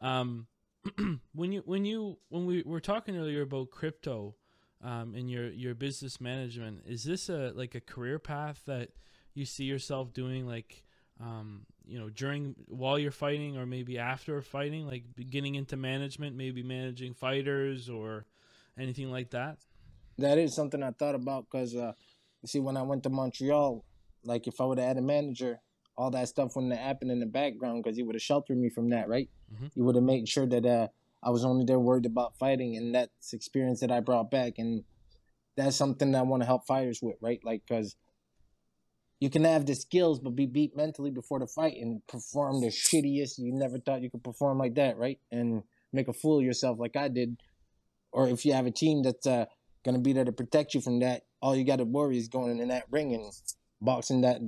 [0.00, 0.46] um,
[1.34, 4.34] when you when you when we were talking earlier about crypto,
[4.82, 8.90] um, in your your business management, is this a like a career path that
[9.32, 10.84] you see yourself doing, like
[11.20, 16.36] um, you know, during while you're fighting, or maybe after fighting, like getting into management,
[16.36, 18.26] maybe managing fighters or
[18.78, 19.58] anything like that?
[20.18, 21.92] That is something I thought about because, uh,
[22.42, 23.84] you see, when I went to Montreal,
[24.24, 25.60] like if I would have had a manager,
[25.96, 28.68] all that stuff wouldn't have happened in the background because he would have sheltered me
[28.68, 29.28] from that, right?
[29.54, 29.70] Mhm.
[29.74, 30.88] He would have made sure that uh,
[31.22, 34.84] I was only there worried about fighting, and that's experience that I brought back, and
[35.56, 37.40] that's something that I want to help fighters with, right?
[37.44, 37.96] Like, because
[39.20, 42.66] you can have the skills, but be beat mentally before the fight and perform the
[42.68, 45.18] shittiest you never thought you could perform like that, right?
[45.30, 45.62] And
[45.92, 47.40] make a fool of yourself like I did.
[48.12, 49.46] Or if you have a team that's uh,
[49.84, 52.58] gonna be there to protect you from that, all you got to worry is going
[52.58, 53.32] in that ring and
[53.84, 54.40] boxing that.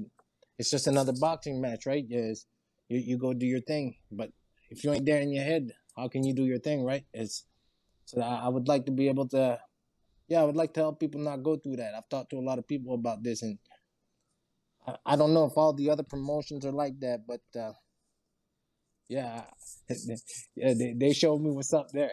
[0.59, 2.05] It's just another boxing match, right?
[2.09, 2.47] Yes,
[2.89, 4.31] you you go do your thing, but
[4.71, 7.05] if you ain't there in your head, how can you do your thing, right?
[7.13, 7.45] It's
[8.07, 9.59] so I, I would like to be able to,
[10.29, 11.95] yeah, I would like to help people not go through that.
[11.95, 13.59] I've talked to a lot of people about this, and
[14.87, 17.73] I, I don't know if all the other promotions are like that, but uh,
[19.09, 19.43] yeah,
[20.57, 22.13] yeah, they, they showed me what's up there.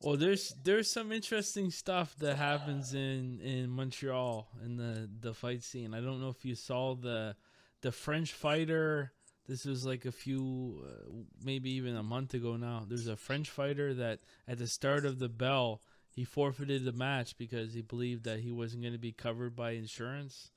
[0.00, 5.62] Well, there's there's some interesting stuff that happens in in Montreal in the the fight
[5.62, 5.94] scene.
[5.94, 7.36] I don't know if you saw the
[7.82, 9.12] the French fighter.
[9.48, 11.10] This was like a few, uh,
[11.42, 12.84] maybe even a month ago now.
[12.88, 17.36] There's a French fighter that at the start of the bell he forfeited the match
[17.36, 20.52] because he believed that he wasn't going to be covered by insurance.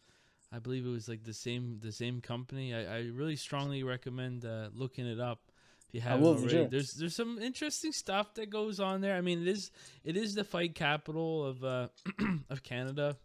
[0.52, 2.74] I believe it was like the same the same company.
[2.74, 5.52] I, I really strongly recommend uh, looking it up
[5.90, 6.66] if you haven't already.
[6.66, 9.16] There's there's some interesting stuff that goes on there.
[9.16, 9.72] I mean, it is
[10.04, 11.88] it is the fight capital of uh,
[12.50, 13.18] of Canada,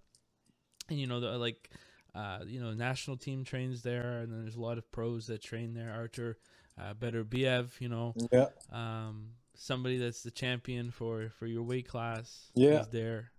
[0.88, 1.70] and you know the like.
[2.12, 5.40] Uh, you know, national team trains there, and then there's a lot of pros that
[5.40, 5.92] train there.
[5.92, 6.38] Artur,
[6.76, 12.50] uh, Beterbiev, you know, Yeah, um, somebody that's the champion for for your weight class.
[12.56, 12.80] Yeah.
[12.80, 13.30] is there.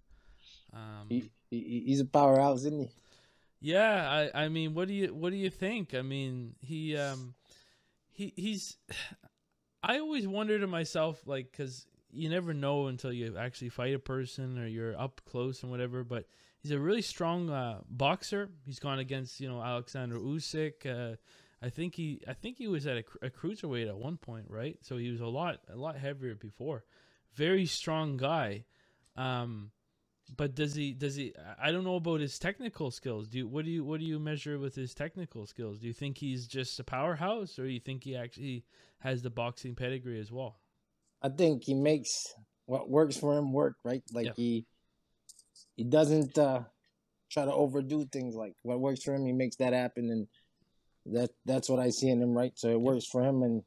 [0.72, 2.90] Um, he, he he's a powerhouse, isn't he?
[3.60, 5.94] yeah, I I mean, what do you what do you think?
[5.94, 7.34] I mean, he um
[8.12, 8.78] he he's
[9.84, 14.00] I always wonder to myself like cuz you never know until you actually fight a
[14.00, 16.26] person or you're up close and whatever, but
[16.60, 18.50] he's a really strong uh, boxer.
[18.66, 21.16] He's gone against, you know, Alexander Usyk, uh
[21.64, 24.78] I think he I think he was at a, a cruiserweight at one point, right?
[24.82, 26.84] So he was a lot a lot heavier before.
[27.34, 28.66] Very strong guy.
[29.16, 29.72] Um
[30.36, 33.28] but does he does he I don't know about his technical skills.
[33.28, 35.80] Do you what do you what do you measure with his technical skills?
[35.80, 38.64] Do you think he's just a powerhouse or do you think he actually
[39.00, 40.60] has the boxing pedigree as well?
[41.22, 42.34] I think he makes
[42.66, 44.04] what works for him work, right?
[44.14, 44.34] Like Yeah.
[44.36, 44.66] he
[45.76, 46.64] he doesn't uh
[47.30, 48.36] try to overdo things.
[48.36, 50.28] Like what works for him, he makes that happen, and
[51.14, 52.54] that that's what I see in him, right?
[52.56, 53.64] So it works for him, and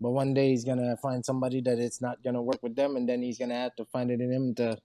[0.00, 3.08] but one day he's gonna find somebody that it's not gonna work with them, and
[3.08, 4.78] then he's gonna have to find it in him to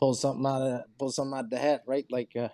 [0.00, 2.06] pull something out of pull something out of the hat, right?
[2.10, 2.48] Like uh,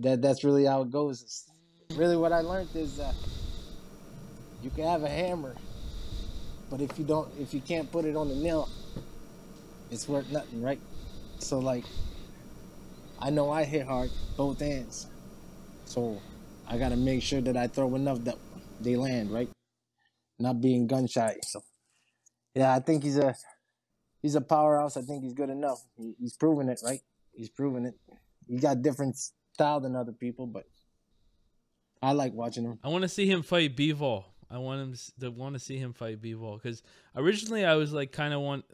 [0.00, 1.22] that that's really how it goes.
[1.22, 1.48] It's
[1.96, 3.12] really, what I learned is uh,
[4.62, 5.54] you can have a hammer,
[6.70, 8.68] but if you don't, if you can't put it on the nail,
[9.90, 10.80] it's worth nothing, right?
[11.40, 11.84] So like,
[13.20, 15.08] I know I hit hard both ends,
[15.84, 16.20] so
[16.68, 18.36] I gotta make sure that I throw enough that
[18.80, 19.50] they land, right?
[20.38, 21.36] Not being gun shy.
[21.42, 21.60] So
[22.54, 23.34] yeah, I think he's a
[24.22, 24.96] he's a powerhouse.
[24.96, 25.84] I think he's good enough.
[25.96, 27.02] He, he's proven it, right?
[27.32, 27.94] He's proven it.
[28.48, 29.16] He got different
[29.52, 30.66] style than other people, but
[32.02, 32.78] I like watching him.
[32.82, 34.24] I want to see him fight Bivol.
[34.50, 36.82] I want him to want to see him fight Bivol because
[37.16, 38.66] originally I was like kind of want.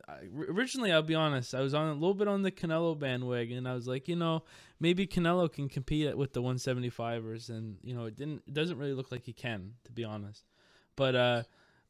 [0.49, 3.65] Originally, I'll be honest, I was on a little bit on the Canelo bandwagon.
[3.65, 4.43] I was like, you know,
[4.81, 8.43] maybe Canelo can compete with the 175ers, and you know, it didn't.
[8.49, 10.43] It doesn't really look like he can, to be honest.
[10.97, 11.43] But uh,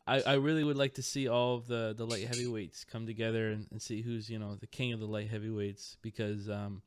[0.09, 3.51] I I really would like to see all of the the light heavyweights come together
[3.51, 6.83] and, and see who's you know the king of the light heavyweights because um,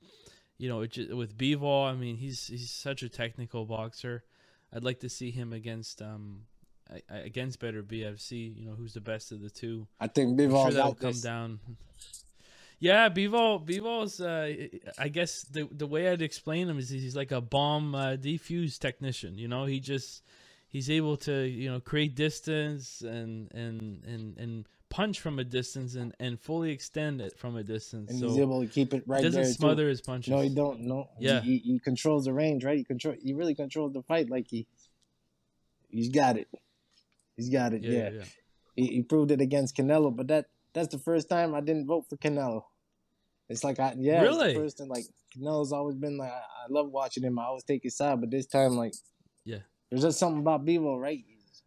[0.62, 4.24] you know, it just, with Bivol, I mean, he's he's such a technical boxer.
[4.72, 6.42] I'd like to see him against um
[7.10, 8.32] against Beterbiev.
[8.32, 9.88] You know, who's the best of the two.
[10.00, 11.22] I think Bivol sure that'll come this.
[11.22, 11.60] down.
[12.80, 13.66] Yeah, Bivol.
[13.66, 14.22] Bivol's.
[14.22, 14.54] Uh,
[15.00, 18.78] I guess the the way I'd explain him is he's like a bomb uh, defuse
[18.78, 19.40] technician.
[19.40, 20.22] You know, he just
[20.72, 25.96] he's able to you know create distance and and and and punch from a distance
[25.96, 28.10] and and fully extend it from a distance.
[28.12, 29.90] and so he's able to keep it right he doesn't smother Too.
[29.90, 30.32] his punches.
[30.32, 30.82] No, he don't.
[30.82, 31.10] No.
[31.18, 31.40] He- Yeah.
[31.42, 32.78] He, he, controls the range, right?
[32.78, 33.16] He control.
[33.22, 34.30] He really controls the fight.
[34.30, 34.68] Like he,
[35.90, 36.48] he's got it.
[37.38, 37.84] He's got it.
[37.84, 38.10] Yeah, Yeah.
[38.10, 38.24] yeah.
[38.76, 42.06] He, he proved it against Canelo, but that that's the first time I didn't vote
[42.10, 42.64] for Canelo.
[43.50, 44.56] It's like I yeah, Really?
[44.56, 45.06] first time like
[45.36, 47.40] Canelo's always been like I, I love watching him.
[47.40, 48.94] I always take his side, but this time like
[49.46, 49.60] Yeah.
[49.92, 51.24] There's just something about Bivol, right?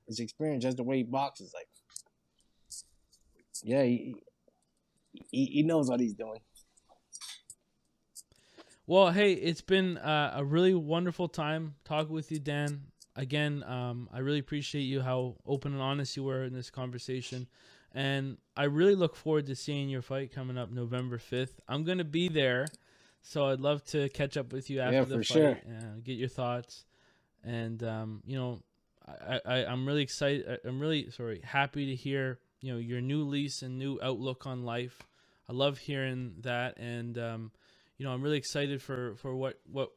[0.09, 1.68] His experience, just the way he boxes, like
[3.62, 4.16] yeah, he
[5.31, 6.41] he, he knows what he's doing.
[8.87, 12.83] Well, hey, it's been uh, a really wonderful time talking with you, Dan.
[13.16, 17.47] Again, um, I really appreciate you how open and honest you were in this conversation,
[17.93, 21.61] and I really look forward to seeing your fight coming up November fifth.
[21.68, 22.66] I'm gonna be there,
[23.22, 25.61] so I'd love to catch up with you after Yeah, the for fight, sure.
[25.66, 26.85] uh, get your thoughts,
[27.45, 28.61] and um, you know,
[29.07, 30.61] I, I I'm really excited.
[30.64, 34.64] I'm really sorry, happy to hear you know your new lease and new outlook on
[34.64, 35.03] life.
[35.49, 37.53] I love hearing that, and um,
[37.99, 39.90] you know, I'm really excited for for what what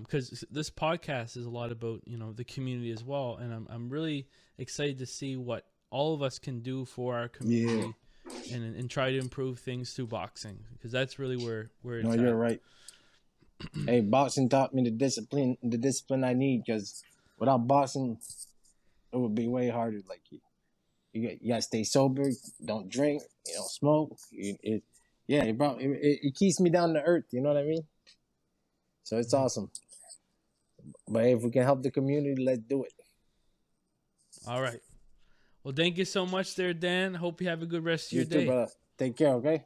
[0.00, 3.52] because um, this podcast is a lot about you know the community as well, and
[3.52, 4.28] I'm I'm really
[4.58, 7.86] excited to see what all of us can do for our community.
[7.86, 7.92] Yeah.
[8.50, 12.14] And, and try to improve things through boxing because that's really where where it's no,
[12.14, 12.34] you're at.
[12.34, 12.62] right.
[13.86, 17.02] hey, boxing taught me the discipline the discipline I need because
[17.38, 18.18] without boxing,
[19.12, 20.00] it would be way harder.
[20.08, 20.40] Like you,
[21.12, 22.30] you, you gotta stay sober,
[22.64, 24.16] don't drink, you don't smoke.
[24.32, 24.82] It, it
[25.26, 27.24] yeah, it brought it, it, keeps me down to earth.
[27.30, 27.82] You know what I mean?
[29.04, 29.44] So it's mm-hmm.
[29.44, 29.70] awesome.
[31.08, 32.92] But if we can help the community, let's do it.
[34.46, 34.80] All right.
[35.62, 37.14] Well, thank you so much, there, Dan.
[37.14, 38.46] Hope you have a good rest of you your too, day.
[38.46, 38.70] Brother.
[38.98, 39.30] Take care.
[39.34, 39.64] Okay.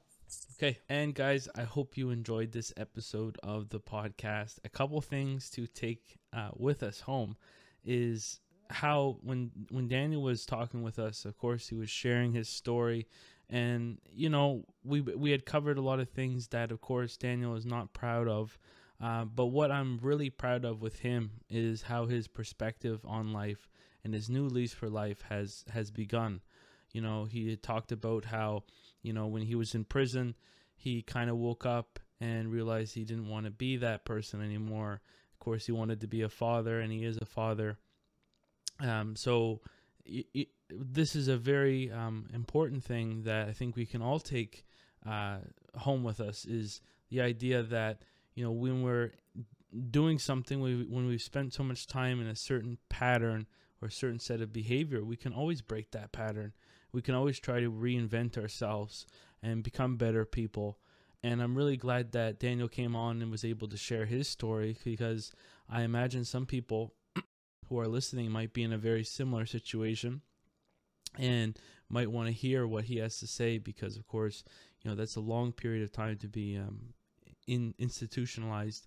[0.61, 4.59] Okay, and guys, I hope you enjoyed this episode of the podcast.
[4.65, 7.37] A couple things to take uh, with us home
[7.85, 12.49] is how when when Daniel was talking with us, of course, he was sharing his
[12.49, 13.07] story,
[13.49, 17.55] and you know we we had covered a lot of things that, of course, Daniel
[17.55, 18.59] is not proud of.
[19.01, 23.69] Uh, but what I'm really proud of with him is how his perspective on life
[24.03, 26.41] and his new lease for life has has begun.
[26.91, 28.65] You know, he had talked about how
[29.03, 30.35] you know, when he was in prison,
[30.75, 35.01] he kind of woke up and realized he didn't want to be that person anymore.
[35.33, 37.79] Of course, he wanted to be a father, and he is a father.
[38.81, 39.61] Um, so,
[40.05, 44.19] it, it, this is a very um, important thing that I think we can all
[44.19, 44.65] take
[45.07, 45.39] uh,
[45.77, 46.81] home with us is
[47.11, 48.03] the idea that
[48.35, 49.13] you know when we're
[49.91, 53.47] doing something we, when we've spent so much time in a certain pattern
[53.81, 56.53] or a certain set of behavior we can always break that pattern
[56.93, 59.07] we can always try to reinvent ourselves
[59.43, 60.78] and become better people.
[61.22, 64.76] And I'm really glad that Daniel came on and was able to share his story
[64.84, 65.32] because
[65.68, 66.95] I imagine some people
[67.68, 70.22] who are listening might be in a very similar situation
[71.18, 71.59] and
[71.89, 74.45] might want to hear what he has to say because, of course,
[74.82, 76.95] you know, that's a long period of time to be um,
[77.47, 78.86] in institutionalized.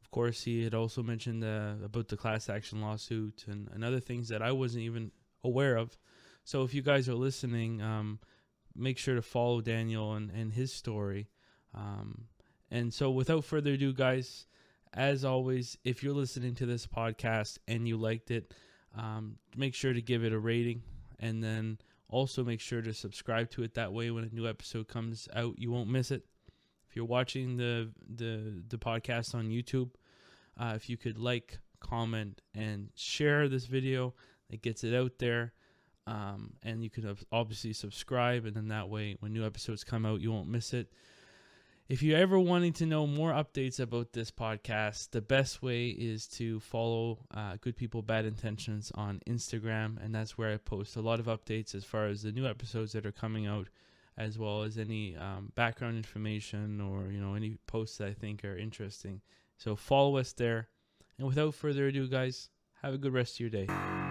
[0.00, 4.00] Of course, he had also mentioned uh, about the class action lawsuit and, and other
[4.00, 5.10] things that I wasn't even
[5.42, 5.96] aware of.
[6.44, 8.18] So if you guys are listening, um,
[8.74, 11.28] make sure to follow Daniel and, and his story.
[11.74, 12.24] Um,
[12.70, 14.46] and so without further ado, guys,
[14.94, 18.52] as always, if you're listening to this podcast and you liked it,
[18.96, 20.82] um, make sure to give it a rating
[21.18, 21.78] and then
[22.08, 23.74] also make sure to subscribe to it.
[23.74, 26.24] That way, when a new episode comes out, you won't miss it.
[26.88, 29.90] If you're watching the the, the podcast on YouTube,
[30.60, 34.14] uh, if you could like, comment, and share this video,
[34.50, 35.54] it gets it out there.
[36.06, 40.20] Um, and you can obviously subscribe, and then that way, when new episodes come out,
[40.20, 40.92] you won't miss it.
[41.88, 46.26] If you're ever wanting to know more updates about this podcast, the best way is
[46.28, 51.02] to follow uh, Good People Bad Intentions on Instagram, and that's where I post a
[51.02, 53.68] lot of updates as far as the new episodes that are coming out,
[54.16, 58.44] as well as any um, background information or you know any posts that I think
[58.44, 59.20] are interesting.
[59.58, 60.68] So follow us there.
[61.18, 62.48] And without further ado, guys,
[62.82, 64.01] have a good rest of your day.